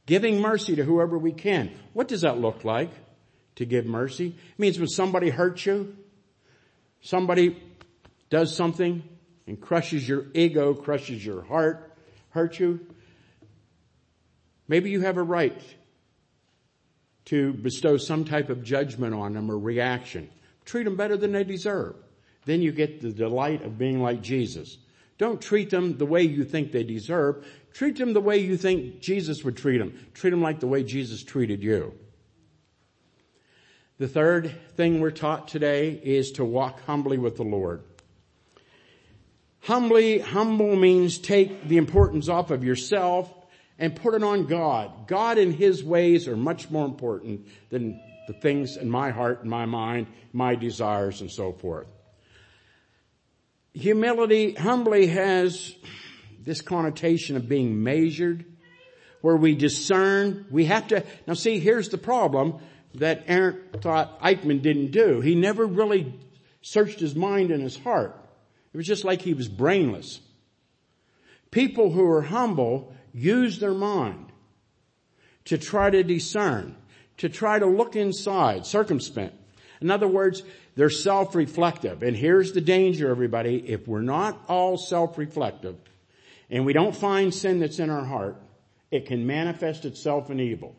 giving 0.07 0.41
mercy 0.41 0.77
to 0.77 0.85
whoever 0.85 1.19
we 1.19 1.33
can. 1.33 1.73
What 1.93 2.09
does 2.09 2.23
that 2.23 2.39
look 2.39 2.65
like 2.65 2.91
to 3.57 3.65
give 3.65 3.85
mercy? 3.85 4.29
It 4.29 4.59
means 4.59 4.79
when 4.79 4.89
somebody 4.89 5.31
hurts 5.31 5.67
you, 5.67 5.97
somebody 7.01 7.63
does 8.31 8.57
something 8.57 9.03
and 9.47 9.61
crushes 9.61 10.09
your 10.09 10.27
ego, 10.35 10.75
crushes 10.75 11.25
your 11.25 11.43
heart, 11.43 11.93
hurts 12.31 12.59
you, 12.59 12.81
maybe 14.69 14.91
you 14.91 15.01
have 15.03 15.17
a 15.17 15.23
right 15.23 15.61
to 17.27 17.53
bestow 17.53 17.97
some 17.97 18.25
type 18.25 18.51
of 18.51 18.63
judgment 18.63 19.15
on 19.15 19.35
them 19.35 19.51
or 19.51 19.59
reaction. 19.59 20.29
Treat 20.65 20.85
them 20.85 20.97
better 20.97 21.17
than 21.17 21.33
they 21.33 21.45
deserve. 21.45 21.97
Then 22.45 22.63
you 22.63 22.73
get 22.73 23.01
the 23.01 23.13
delight 23.13 23.63
of 23.63 23.79
being 23.79 24.01
like 24.01 24.23
Jesus. 24.23 24.79
Don't 25.19 25.41
treat 25.41 25.71
them 25.71 25.97
the 25.97 26.07
way 26.07 26.23
you 26.23 26.45
think 26.45 26.73
they 26.73 26.83
deserve. 26.83 27.47
Treat 27.73 27.97
them 27.97 28.13
the 28.13 28.21
way 28.21 28.39
you 28.39 28.57
think 28.57 29.01
Jesus 29.01 29.45
would 29.45 29.57
treat 29.57 29.79
them. 29.79 29.99
Treat 30.15 30.31
them 30.31 30.43
like 30.43 30.61
the 30.61 30.67
way 30.67 30.83
Jesus 30.83 31.23
treated 31.23 31.63
you. 31.63 31.95
The 33.99 34.09
third 34.09 34.55
thing 34.77 35.01
we're 35.01 35.11
taught 35.11 35.49
today 35.49 35.99
is 36.03 36.33
to 36.33 36.45
walk 36.45 36.83
humbly 36.85 37.17
with 37.17 37.37
the 37.37 37.45
Lord. 37.45 37.83
Humbly, 39.61 40.19
humble 40.19 40.77
means 40.77 41.19
take 41.19 41.67
the 41.67 41.79
importance 41.79 42.29
off 42.29 42.51
of 42.51 42.63
yourself 42.63 43.33
and 43.79 43.97
put 43.97 44.15
it 44.15 44.23
on 44.23 44.47
God. 44.47 45.09
God 45.09 45.39
and 45.39 45.55
His 45.55 45.83
ways 45.83 46.29
are 46.29 46.37
much 46.37 46.71
more 46.71 46.85
important 46.85 47.47
than 47.71 48.01
the 48.27 48.35
things 48.35 48.77
in 48.77 48.91
my 48.91 49.11
heart 49.11 49.41
and 49.41 49.51
my 49.51 49.65
mind, 49.65 50.09
my 50.33 50.55
desires 50.55 51.21
and 51.21 51.31
so 51.31 51.53
forth. 51.53 51.89
Humility, 53.77 54.55
humbly 54.55 55.09
has 55.09 55.75
this 56.41 56.63
connotation 56.63 57.37
of 57.37 57.47
being 57.49 57.83
measured, 57.83 58.47
where 59.21 59.37
we 59.37 59.55
discern, 59.55 60.47
we 60.51 60.65
have 60.65 60.89
to, 60.89 61.05
now 61.27 61.35
see, 61.35 61.59
here's 61.59 61.91
the 61.91 61.99
problem 61.99 62.59
that 62.95 63.25
Arendt 63.29 63.83
thought 63.83 64.21
Eichmann 64.21 64.63
didn't 64.63 64.93
do. 64.93 65.21
He 65.21 65.35
never 65.35 65.67
really 65.67 66.19
searched 66.63 67.01
his 67.01 67.15
mind 67.15 67.51
and 67.51 67.63
his 67.63 67.77
heart. 67.77 68.17
It 68.73 68.77
was 68.77 68.87
just 68.87 69.05
like 69.05 69.21
he 69.21 69.35
was 69.35 69.49
brainless. 69.49 70.21
People 71.51 71.91
who 71.91 72.07
are 72.09 72.23
humble 72.23 72.95
use 73.13 73.59
their 73.59 73.75
mind 73.75 74.33
to 75.47 75.59
try 75.59 75.91
to 75.91 76.03
discern, 76.03 76.77
to 77.19 77.29
try 77.29 77.59
to 77.59 77.67
look 77.67 77.95
inside, 77.95 78.65
circumspect. 78.65 79.35
In 79.81 79.91
other 79.91 80.09
words, 80.09 80.43
they're 80.75 80.91
self-reflective. 80.91 82.03
And 82.03 82.17
here's 82.17 82.53
the 82.53 82.61
danger, 82.61 83.11
everybody. 83.11 83.57
If 83.69 83.87
we're 83.87 84.01
not 84.01 84.41
all 84.49 84.77
self-reflective 84.77 85.77
and 86.51 86.65
we 86.65 86.73
don't 86.73 86.95
find 86.95 87.35
sin 87.35 87.61
that's 87.61 87.79
in 87.79 87.91
our 87.91 88.05
heart, 88.05 88.41
it 88.91 89.07
can 89.07 89.27
manifest 89.27 89.85
itself 89.85 90.31
in 90.31 90.41
evil. 90.41 90.75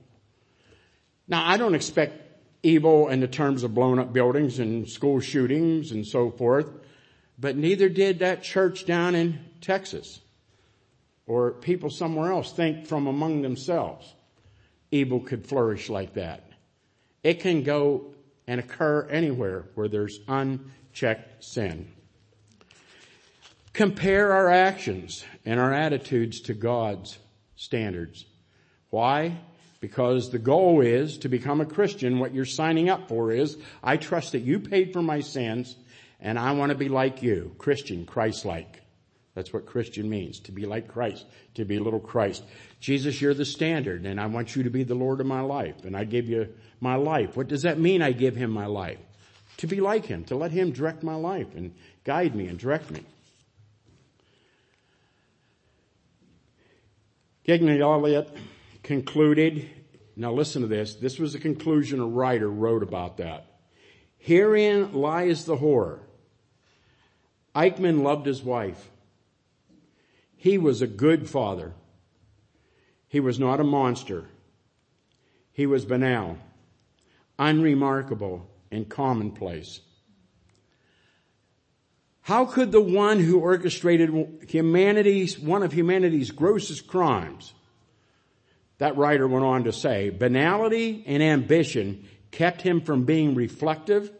Now, 1.27 1.45
I 1.45 1.57
don't 1.57 1.75
expect 1.75 2.23
evil 2.63 3.09
in 3.09 3.19
the 3.19 3.27
terms 3.27 3.63
of 3.63 3.73
blown 3.73 3.99
up 3.99 4.13
buildings 4.13 4.59
and 4.59 4.89
school 4.89 5.19
shootings 5.19 5.91
and 5.91 6.05
so 6.05 6.31
forth, 6.31 6.69
but 7.37 7.55
neither 7.55 7.89
did 7.89 8.19
that 8.19 8.43
church 8.43 8.85
down 8.85 9.13
in 9.13 9.39
Texas 9.61 10.21
or 11.27 11.51
people 11.51 11.89
somewhere 11.89 12.31
else 12.31 12.51
think 12.51 12.87
from 12.87 13.07
among 13.07 13.41
themselves 13.41 14.13
evil 14.89 15.19
could 15.19 15.45
flourish 15.45 15.89
like 15.89 16.13
that. 16.13 16.49
It 17.23 17.41
can 17.41 17.63
go 17.63 18.13
and 18.47 18.59
occur 18.59 19.07
anywhere 19.09 19.65
where 19.75 19.87
there's 19.87 20.19
unchecked 20.27 21.43
sin. 21.43 21.91
Compare 23.73 24.31
our 24.31 24.49
actions 24.49 25.23
and 25.45 25.59
our 25.59 25.73
attitudes 25.73 26.41
to 26.41 26.53
God's 26.53 27.19
standards. 27.55 28.25
Why? 28.89 29.37
Because 29.79 30.31
the 30.31 30.39
goal 30.39 30.81
is 30.81 31.19
to 31.19 31.29
become 31.29 31.61
a 31.61 31.65
Christian. 31.65 32.17
What 32.17 32.33
you're 32.33 32.45
signing 32.45 32.89
up 32.89 33.07
for 33.07 33.31
is, 33.31 33.57
I 33.83 33.97
trust 33.97 34.31
that 34.31 34.39
you 34.39 34.59
paid 34.59 34.93
for 34.93 35.03
my 35.03 35.19
sins 35.19 35.75
and 36.19 36.39
I 36.39 36.53
want 36.53 36.71
to 36.71 36.77
be 36.77 36.89
like 36.89 37.21
you. 37.21 37.53
Christian, 37.59 38.05
Christ-like. 38.05 38.81
That's 39.35 39.53
what 39.53 39.67
Christian 39.67 40.09
means. 40.09 40.39
To 40.41 40.51
be 40.51 40.65
like 40.65 40.87
Christ. 40.87 41.27
To 41.53 41.65
be 41.65 41.77
little 41.77 41.99
Christ. 41.99 42.43
Jesus, 42.79 43.21
you're 43.21 43.33
the 43.33 43.45
standard 43.45 44.05
and 44.05 44.19
I 44.19 44.27
want 44.27 44.55
you 44.55 44.63
to 44.63 44.69
be 44.69 44.83
the 44.83 44.95
Lord 44.95 45.19
of 45.19 45.25
my 45.25 45.41
life 45.41 45.83
and 45.83 45.95
I 45.95 46.03
give 46.03 46.29
you 46.29 46.53
my 46.79 46.95
life. 46.95 47.35
What 47.35 47.47
does 47.47 47.63
that 47.63 47.79
mean 47.79 48.01
I 48.01 48.11
give 48.11 48.35
him 48.35 48.51
my 48.51 48.65
life? 48.65 48.99
To 49.57 49.67
be 49.67 49.81
like 49.81 50.05
him, 50.05 50.23
to 50.25 50.35
let 50.35 50.51
him 50.51 50.71
direct 50.71 51.01
my 51.01 51.15
life 51.15 51.55
and 51.55 51.73
guide 52.03 52.35
me 52.35 52.47
and 52.47 52.59
direct 52.59 52.91
me. 52.91 53.01
Gegney 57.47 57.79
Elliott 57.79 58.29
concluded, 58.83 59.67
now 60.15 60.31
listen 60.31 60.61
to 60.61 60.67
this, 60.67 60.95
this 60.95 61.17
was 61.17 61.33
the 61.33 61.39
conclusion 61.39 61.99
a 61.99 62.05
writer 62.05 62.49
wrote 62.49 62.83
about 62.83 63.17
that. 63.17 63.45
Herein 64.17 64.93
lies 64.93 65.45
the 65.45 65.55
horror. 65.55 66.01
Eichmann 67.55 68.03
loved 68.03 68.25
his 68.25 68.43
wife. 68.43 68.91
He 70.35 70.57
was 70.57 70.81
a 70.81 70.87
good 70.87 71.29
father. 71.29 71.73
He 73.07 73.19
was 73.19 73.39
not 73.39 73.59
a 73.59 73.63
monster. 73.63 74.25
He 75.53 75.65
was 75.65 75.85
banal, 75.85 76.37
unremarkable, 77.39 78.47
and 78.71 78.87
commonplace. 78.87 79.81
How 82.21 82.45
could 82.45 82.73
the 82.73 82.81
one 82.81 83.21
who 83.21 83.39
orchestrated 83.39 84.45
humanity's, 84.49 85.39
one 85.39 85.63
of 85.63 85.71
humanity's 85.71 86.31
grossest 86.31 86.85
crimes, 86.85 87.53
that 88.79 88.97
writer 88.97 89.27
went 89.27 89.45
on 89.45 89.63
to 89.63 89.71
say, 89.71 90.09
banality 90.09 91.03
and 91.07 91.23
ambition 91.23 92.05
kept 92.31 92.61
him 92.61 92.81
from 92.81 93.05
being 93.05 93.33
reflective, 93.33 94.11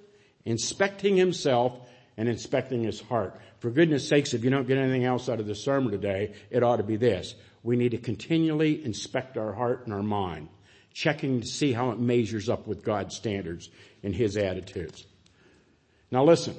inspecting 0.46 1.18
himself, 1.18 1.78
and 2.16 2.28
inspecting 2.28 2.84
his 2.84 3.02
heart. 3.02 3.40
For 3.60 3.70
goodness 3.70 4.08
sakes, 4.08 4.34
if 4.34 4.44
you 4.44 4.50
don't 4.50 4.68
get 4.68 4.78
anything 4.78 5.06
else 5.06 5.30
out 5.30 5.40
of 5.40 5.46
this 5.46 5.64
sermon 5.64 5.92
today, 5.92 6.34
it 6.50 6.64
ought 6.64 6.78
to 6.78 6.84
be 6.84 6.96
this. 6.96 7.36
We 7.64 7.76
need 7.76 7.92
to 7.92 7.98
continually 7.98 8.84
inspect 8.84 9.38
our 9.38 9.54
heart 9.54 9.86
and 9.86 9.94
our 9.94 10.04
mind, 10.04 10.50
checking 10.94 11.42
to 11.42 11.48
see 11.48 11.74
how 11.74 11.92
it 11.92 12.00
measures 12.00 12.50
up 12.50 12.68
with 12.68 12.84
God's 12.84 13.16
standards 13.16 13.70
and 14.04 14.16
His 14.16 14.38
attitudes. 14.38 15.06
Now 16.12 16.24
listen, 16.24 16.56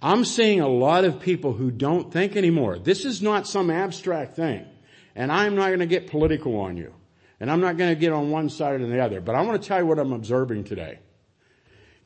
I'm 0.00 0.24
seeing 0.24 0.60
a 0.60 0.68
lot 0.68 1.04
of 1.04 1.20
people 1.20 1.52
who 1.52 1.70
don't 1.70 2.12
think 2.12 2.36
anymore. 2.36 2.78
This 2.78 3.04
is 3.04 3.22
not 3.22 3.46
some 3.46 3.70
abstract 3.70 4.34
thing. 4.34 4.66
And 5.14 5.30
I'm 5.30 5.54
not 5.54 5.68
going 5.68 5.80
to 5.80 5.86
get 5.86 6.08
political 6.08 6.58
on 6.60 6.76
you. 6.76 6.92
And 7.38 7.50
I'm 7.50 7.60
not 7.60 7.76
going 7.76 7.90
to 7.90 8.00
get 8.00 8.12
on 8.12 8.30
one 8.30 8.48
side 8.48 8.80
or 8.80 8.86
the 8.86 9.00
other. 9.00 9.20
But 9.20 9.34
I 9.34 9.42
want 9.42 9.60
to 9.60 9.68
tell 9.68 9.78
you 9.78 9.86
what 9.86 9.98
I'm 9.98 10.12
observing 10.12 10.64
today. 10.64 10.98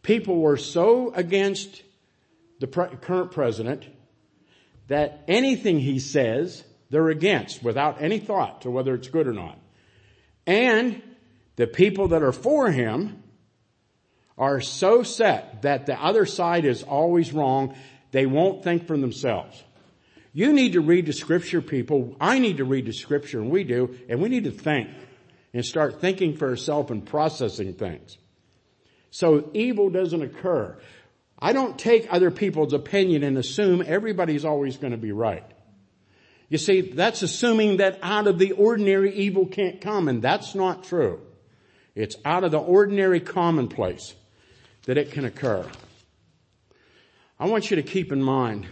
People 0.02 0.40
were 0.40 0.56
so 0.56 1.12
against 1.14 1.82
the 2.60 2.66
pre- 2.66 2.96
current 3.00 3.32
president 3.32 3.86
that 4.88 5.24
anything 5.26 5.78
he 5.78 5.98
says, 5.98 6.64
they're 6.96 7.10
against 7.10 7.62
without 7.62 8.00
any 8.00 8.18
thought 8.18 8.62
to 8.62 8.70
whether 8.70 8.94
it's 8.94 9.08
good 9.08 9.28
or 9.28 9.34
not. 9.34 9.58
And 10.46 11.02
the 11.56 11.66
people 11.66 12.08
that 12.08 12.22
are 12.22 12.32
for 12.32 12.70
him 12.70 13.22
are 14.38 14.62
so 14.62 15.02
set 15.02 15.60
that 15.60 15.84
the 15.84 16.02
other 16.02 16.24
side 16.24 16.64
is 16.64 16.82
always 16.82 17.34
wrong, 17.34 17.76
they 18.12 18.24
won't 18.24 18.64
think 18.64 18.86
for 18.86 18.96
themselves. 18.96 19.62
You 20.32 20.54
need 20.54 20.72
to 20.72 20.80
read 20.80 21.04
the 21.04 21.12
scripture, 21.12 21.60
people. 21.60 22.16
I 22.18 22.38
need 22.38 22.56
to 22.58 22.64
read 22.64 22.86
the 22.86 22.94
scripture, 22.94 23.42
and 23.42 23.50
we 23.50 23.64
do, 23.64 23.94
and 24.08 24.22
we 24.22 24.30
need 24.30 24.44
to 24.44 24.50
think 24.50 24.88
and 25.52 25.62
start 25.62 26.00
thinking 26.00 26.34
for 26.34 26.48
ourselves 26.48 26.90
and 26.90 27.04
processing 27.04 27.74
things. 27.74 28.16
So 29.10 29.50
evil 29.52 29.90
doesn't 29.90 30.22
occur. 30.22 30.78
I 31.38 31.52
don't 31.52 31.78
take 31.78 32.10
other 32.10 32.30
people's 32.30 32.72
opinion 32.72 33.22
and 33.22 33.36
assume 33.36 33.84
everybody's 33.86 34.46
always 34.46 34.78
going 34.78 34.92
to 34.92 34.98
be 34.98 35.12
right. 35.12 35.44
You 36.48 36.58
see, 36.58 36.80
that's 36.80 37.22
assuming 37.22 37.78
that 37.78 37.98
out 38.02 38.26
of 38.26 38.38
the 38.38 38.52
ordinary 38.52 39.14
evil 39.14 39.46
can't 39.46 39.80
come, 39.80 40.08
and 40.08 40.22
that's 40.22 40.54
not 40.54 40.84
true. 40.84 41.20
It's 41.94 42.16
out 42.24 42.44
of 42.44 42.52
the 42.52 42.58
ordinary 42.58 43.20
commonplace 43.20 44.14
that 44.84 44.98
it 44.98 45.10
can 45.10 45.24
occur. 45.24 45.66
I 47.38 47.46
want 47.46 47.70
you 47.70 47.76
to 47.76 47.82
keep 47.82 48.12
in 48.12 48.22
mind 48.22 48.66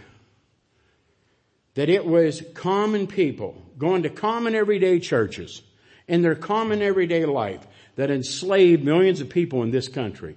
that 1.73 1.89
it 1.89 2.05
was 2.05 2.41
common 2.53 3.07
people 3.07 3.61
going 3.77 4.03
to 4.03 4.09
common 4.09 4.55
everyday 4.55 4.99
churches 4.99 5.61
in 6.07 6.21
their 6.21 6.35
common 6.35 6.81
everyday 6.81 7.25
life 7.25 7.65
that 7.95 8.09
enslaved 8.09 8.83
millions 8.83 9.21
of 9.21 9.29
people 9.29 9.63
in 9.63 9.71
this 9.71 9.87
country 9.87 10.35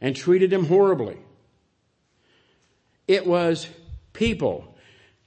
and 0.00 0.14
treated 0.14 0.50
them 0.50 0.66
horribly. 0.66 1.18
It 3.08 3.26
was 3.26 3.68
people, 4.12 4.73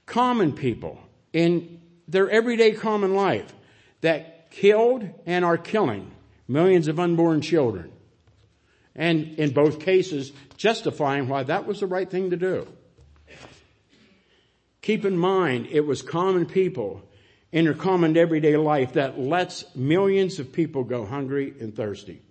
common 0.08 0.52
people 0.52 0.98
in 1.32 1.80
their 2.08 2.28
everyday 2.28 2.72
common 2.72 3.14
life 3.14 3.52
that 4.00 4.50
killed 4.50 5.08
and 5.26 5.44
are 5.44 5.58
killing 5.58 6.10
millions 6.48 6.88
of 6.88 6.98
unborn 6.98 7.40
children. 7.40 7.92
And 8.94 9.38
in 9.38 9.52
both 9.52 9.80
cases, 9.80 10.32
justifying 10.56 11.28
why 11.28 11.44
that 11.44 11.66
was 11.66 11.80
the 11.80 11.86
right 11.86 12.10
thing 12.10 12.30
to 12.30 12.36
do. 12.36 12.66
Keep 14.82 15.04
in 15.04 15.16
mind, 15.16 15.68
it 15.70 15.86
was 15.86 16.02
common 16.02 16.46
people 16.46 17.02
in 17.52 17.66
their 17.66 17.74
common 17.74 18.16
everyday 18.16 18.56
life 18.56 18.94
that 18.94 19.18
lets 19.18 19.64
millions 19.76 20.38
of 20.38 20.52
people 20.52 20.82
go 20.84 21.04
hungry 21.04 21.54
and 21.60 21.76
thirsty. 21.76 22.22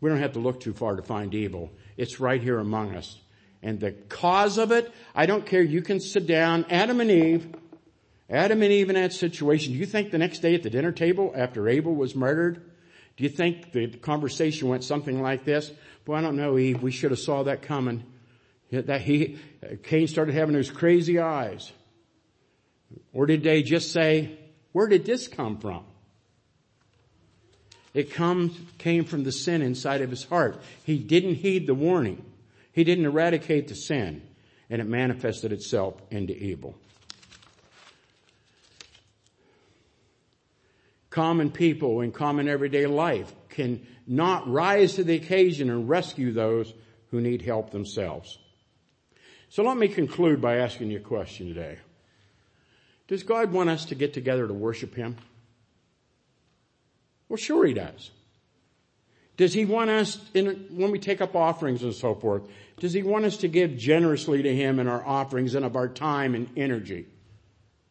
We 0.00 0.10
don't 0.10 0.18
have 0.18 0.32
to 0.32 0.38
look 0.38 0.60
too 0.60 0.72
far 0.72 0.96
to 0.96 1.02
find 1.02 1.34
evil. 1.34 1.70
It's 1.96 2.20
right 2.20 2.42
here 2.42 2.58
among 2.58 2.96
us. 2.96 3.18
And 3.62 3.78
the 3.78 3.92
cause 3.92 4.58
of 4.58 4.72
it, 4.72 4.92
I 5.14 5.26
don't 5.26 5.44
care. 5.44 5.62
You 5.62 5.82
can 5.82 6.00
sit 6.00 6.26
down. 6.26 6.64
Adam 6.70 7.00
and 7.00 7.10
Eve, 7.10 7.54
Adam 8.28 8.62
and 8.62 8.72
Eve 8.72 8.88
in 8.88 8.94
that 8.94 9.12
situation. 9.12 9.72
Do 9.72 9.78
you 9.78 9.86
think 9.86 10.10
the 10.10 10.18
next 10.18 10.38
day 10.38 10.54
at 10.54 10.62
the 10.62 10.70
dinner 10.70 10.92
table 10.92 11.32
after 11.34 11.68
Abel 11.68 11.94
was 11.94 12.14
murdered, 12.14 12.62
do 13.16 13.24
you 13.24 13.30
think 13.30 13.72
the 13.72 13.88
conversation 13.88 14.68
went 14.68 14.82
something 14.82 15.20
like 15.20 15.44
this? 15.44 15.70
Well, 16.06 16.18
I 16.18 16.22
don't 16.22 16.36
know, 16.36 16.58
Eve. 16.58 16.82
We 16.82 16.90
should 16.90 17.10
have 17.10 17.20
saw 17.20 17.42
that 17.42 17.62
coming. 17.62 18.04
That 18.72 19.02
he, 19.02 19.38
Cain 19.82 20.08
started 20.08 20.34
having 20.34 20.54
those 20.54 20.70
crazy 20.70 21.18
eyes. 21.18 21.70
Or 23.12 23.26
did 23.26 23.42
they 23.42 23.62
just 23.62 23.92
say, 23.92 24.38
where 24.72 24.86
did 24.86 25.04
this 25.04 25.28
come 25.28 25.58
from? 25.58 25.84
It 27.92 28.12
comes, 28.12 28.58
came 28.78 29.04
from 29.04 29.24
the 29.24 29.32
sin 29.32 29.62
inside 29.62 30.00
of 30.00 30.10
his 30.10 30.24
heart. 30.24 30.62
He 30.84 30.98
didn't 30.98 31.34
heed 31.36 31.66
the 31.66 31.74
warning. 31.74 32.24
He 32.72 32.84
didn't 32.84 33.06
eradicate 33.06 33.68
the 33.68 33.74
sin 33.74 34.22
and 34.68 34.80
it 34.80 34.86
manifested 34.86 35.52
itself 35.52 36.00
into 36.10 36.36
evil. 36.36 36.76
Common 41.10 41.50
people 41.50 42.02
in 42.02 42.12
common 42.12 42.48
everyday 42.48 42.86
life 42.86 43.32
can 43.48 43.84
not 44.06 44.48
rise 44.48 44.94
to 44.94 45.04
the 45.04 45.16
occasion 45.16 45.68
and 45.68 45.88
rescue 45.88 46.32
those 46.32 46.72
who 47.10 47.20
need 47.20 47.42
help 47.42 47.70
themselves. 47.70 48.38
So 49.48 49.64
let 49.64 49.76
me 49.76 49.88
conclude 49.88 50.40
by 50.40 50.58
asking 50.58 50.92
you 50.92 50.98
a 50.98 51.02
question 51.02 51.48
today. 51.48 51.78
Does 53.08 53.24
God 53.24 53.50
want 53.52 53.70
us 53.70 53.86
to 53.86 53.96
get 53.96 54.14
together 54.14 54.46
to 54.46 54.54
worship 54.54 54.94
Him? 54.94 55.16
Well, 57.28 57.36
sure 57.36 57.66
He 57.66 57.74
does. 57.74 58.12
Does 59.40 59.54
He 59.54 59.64
want 59.64 59.88
us, 59.88 60.20
in, 60.34 60.66
when 60.68 60.90
we 60.90 60.98
take 60.98 61.22
up 61.22 61.34
offerings 61.34 61.82
and 61.82 61.94
so 61.94 62.14
forth, 62.14 62.42
does 62.78 62.92
He 62.92 63.02
want 63.02 63.24
us 63.24 63.38
to 63.38 63.48
give 63.48 63.74
generously 63.74 64.42
to 64.42 64.54
Him 64.54 64.78
in 64.78 64.86
our 64.86 65.02
offerings 65.02 65.54
and 65.54 65.64
of 65.64 65.76
our 65.76 65.88
time 65.88 66.34
and 66.34 66.50
energy? 66.58 67.06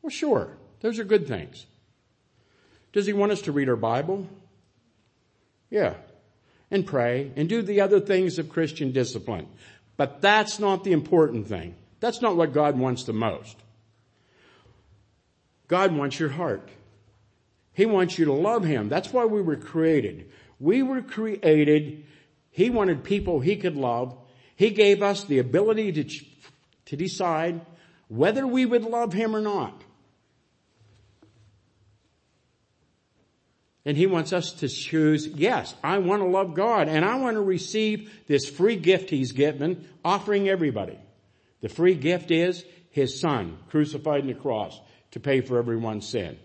Well, 0.03 0.11
sure. 0.11 0.55
Those 0.81 0.99
are 0.99 1.03
good 1.03 1.27
things. 1.27 1.65
Does 2.93 3.07
He 3.07 3.13
want 3.13 3.31
us 3.31 3.41
to 3.41 3.51
read 3.51 3.67
our 3.67 3.75
Bible? 3.75 4.27
Yeah. 5.71 5.95
And 6.69 6.85
pray 6.85 7.31
and 7.35 7.49
do 7.49 7.63
the 7.63 7.81
other 7.81 7.99
things 7.99 8.37
of 8.37 8.49
Christian 8.49 8.91
discipline. 8.91 9.47
But 9.97 10.21
that's 10.21 10.59
not 10.59 10.83
the 10.83 10.91
important 10.91 11.47
thing. 11.47 11.73
That's 11.99 12.21
not 12.21 12.35
what 12.35 12.53
God 12.53 12.77
wants 12.77 13.05
the 13.05 13.13
most. 13.13 13.57
God 15.67 15.97
wants 15.97 16.19
your 16.19 16.29
heart. 16.29 16.69
He 17.73 17.87
wants 17.87 18.19
you 18.19 18.25
to 18.25 18.33
love 18.33 18.65
Him. 18.65 18.87
That's 18.87 19.11
why 19.11 19.25
we 19.25 19.41
were 19.41 19.55
created. 19.55 20.29
We 20.59 20.83
were 20.83 21.01
created. 21.01 22.05
He 22.51 22.69
wanted 22.69 23.03
people 23.03 23.39
He 23.39 23.55
could 23.55 23.75
love. 23.75 24.17
He 24.55 24.71
gave 24.71 25.01
us 25.01 25.23
the 25.23 25.39
ability 25.39 25.91
to, 25.93 26.25
to 26.85 26.95
decide 26.97 27.61
whether 28.09 28.45
we 28.45 28.65
would 28.65 28.83
love 28.83 29.13
Him 29.13 29.35
or 29.35 29.41
not. 29.41 29.83
And 33.85 33.95
He 33.95 34.05
wants 34.05 34.33
us 34.33 34.51
to 34.53 34.67
choose, 34.67 35.27
yes, 35.27 35.73
I 35.81 35.99
want 35.99 36.21
to 36.21 36.27
love 36.27 36.53
God 36.53 36.89
and 36.89 37.05
I 37.05 37.15
want 37.15 37.35
to 37.35 37.41
receive 37.41 38.11
this 38.27 38.49
free 38.49 38.75
gift 38.75 39.09
He's 39.09 39.31
given, 39.31 39.87
offering 40.03 40.49
everybody. 40.49 40.99
The 41.61 41.69
free 41.69 41.95
gift 41.95 42.31
is 42.31 42.65
His 42.91 43.19
Son, 43.19 43.57
crucified 43.69 44.21
on 44.21 44.27
the 44.27 44.33
cross 44.33 44.79
to 45.11 45.19
pay 45.19 45.41
for 45.41 45.57
everyone's 45.57 46.07
sin. 46.07 46.37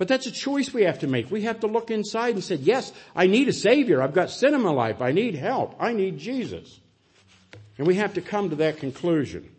But 0.00 0.08
that's 0.08 0.26
a 0.26 0.30
choice 0.30 0.72
we 0.72 0.84
have 0.84 1.00
to 1.00 1.06
make. 1.06 1.30
We 1.30 1.42
have 1.42 1.60
to 1.60 1.66
look 1.66 1.90
inside 1.90 2.32
and 2.32 2.42
say, 2.42 2.54
yes, 2.54 2.90
I 3.14 3.26
need 3.26 3.48
a 3.48 3.52
savior. 3.52 4.00
I've 4.00 4.14
got 4.14 4.30
sin 4.30 4.54
in 4.54 4.62
my 4.62 4.70
life. 4.70 5.02
I 5.02 5.12
need 5.12 5.34
help. 5.34 5.76
I 5.78 5.92
need 5.92 6.16
Jesus. 6.16 6.80
And 7.76 7.86
we 7.86 7.96
have 7.96 8.14
to 8.14 8.22
come 8.22 8.48
to 8.48 8.56
that 8.56 8.78
conclusion. 8.78 9.54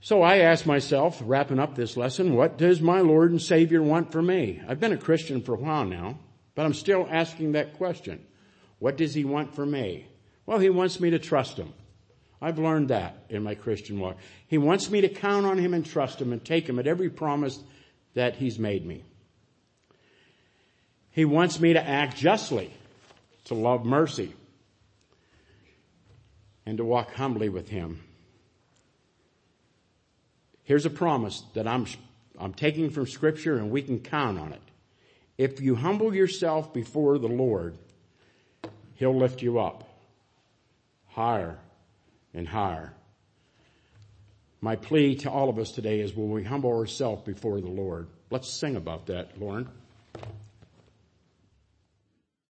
So 0.00 0.22
I 0.22 0.36
ask 0.36 0.66
myself, 0.66 1.20
wrapping 1.24 1.58
up 1.58 1.74
this 1.74 1.96
lesson, 1.96 2.36
what 2.36 2.56
does 2.56 2.80
my 2.80 3.00
Lord 3.00 3.32
and 3.32 3.42
Savior 3.42 3.82
want 3.82 4.12
for 4.12 4.22
me? 4.22 4.62
I've 4.68 4.78
been 4.78 4.92
a 4.92 4.98
Christian 4.98 5.42
for 5.42 5.54
a 5.54 5.58
while 5.58 5.84
now, 5.84 6.20
but 6.54 6.64
I'm 6.64 6.74
still 6.74 7.08
asking 7.10 7.52
that 7.52 7.76
question. 7.76 8.24
What 8.78 8.96
does 8.96 9.14
He 9.14 9.24
want 9.24 9.56
for 9.56 9.66
me? 9.66 10.06
Well, 10.46 10.60
He 10.60 10.70
wants 10.70 11.00
me 11.00 11.10
to 11.10 11.18
trust 11.18 11.56
Him. 11.56 11.72
I've 12.40 12.60
learned 12.60 12.90
that 12.90 13.24
in 13.30 13.42
my 13.42 13.56
Christian 13.56 13.98
walk. 13.98 14.16
He 14.46 14.58
wants 14.58 14.90
me 14.90 15.00
to 15.00 15.08
count 15.08 15.44
on 15.44 15.58
Him 15.58 15.74
and 15.74 15.84
trust 15.84 16.20
Him 16.20 16.32
and 16.32 16.44
take 16.44 16.68
Him 16.68 16.78
at 16.78 16.86
every 16.86 17.10
promise 17.10 17.58
that 18.14 18.36
He's 18.36 18.58
made 18.58 18.84
me. 18.84 19.04
He 21.10 21.24
wants 21.24 21.60
me 21.60 21.74
to 21.74 21.86
act 21.86 22.16
justly, 22.16 22.72
to 23.44 23.54
love 23.54 23.84
mercy, 23.84 24.32
and 26.66 26.78
to 26.78 26.84
walk 26.84 27.14
humbly 27.14 27.48
with 27.48 27.68
Him. 27.68 28.02
Here's 30.64 30.86
a 30.86 30.90
promise 30.90 31.42
that 31.54 31.68
I'm, 31.68 31.86
I'm 32.38 32.54
taking 32.54 32.90
from 32.90 33.06
scripture 33.06 33.56
and 33.56 33.70
we 33.70 33.82
can 33.82 34.00
count 34.00 34.38
on 34.38 34.52
it. 34.52 34.62
If 35.36 35.60
you 35.60 35.74
humble 35.74 36.14
yourself 36.14 36.72
before 36.72 37.18
the 37.18 37.28
Lord, 37.28 37.76
He'll 38.94 39.16
lift 39.16 39.42
you 39.42 39.58
up 39.58 39.88
higher 41.14 41.58
and 42.32 42.48
higher. 42.48 42.92
My 44.64 44.76
plea 44.76 45.14
to 45.16 45.30
all 45.30 45.50
of 45.50 45.58
us 45.58 45.72
today 45.72 46.00
is 46.00 46.16
will 46.16 46.28
we 46.28 46.42
humble 46.42 46.70
ourselves 46.70 47.22
before 47.22 47.60
the 47.60 47.68
Lord? 47.68 48.08
Let's 48.30 48.48
sing 48.48 48.76
about 48.76 49.04
that, 49.08 49.38
Lauren. 49.38 49.68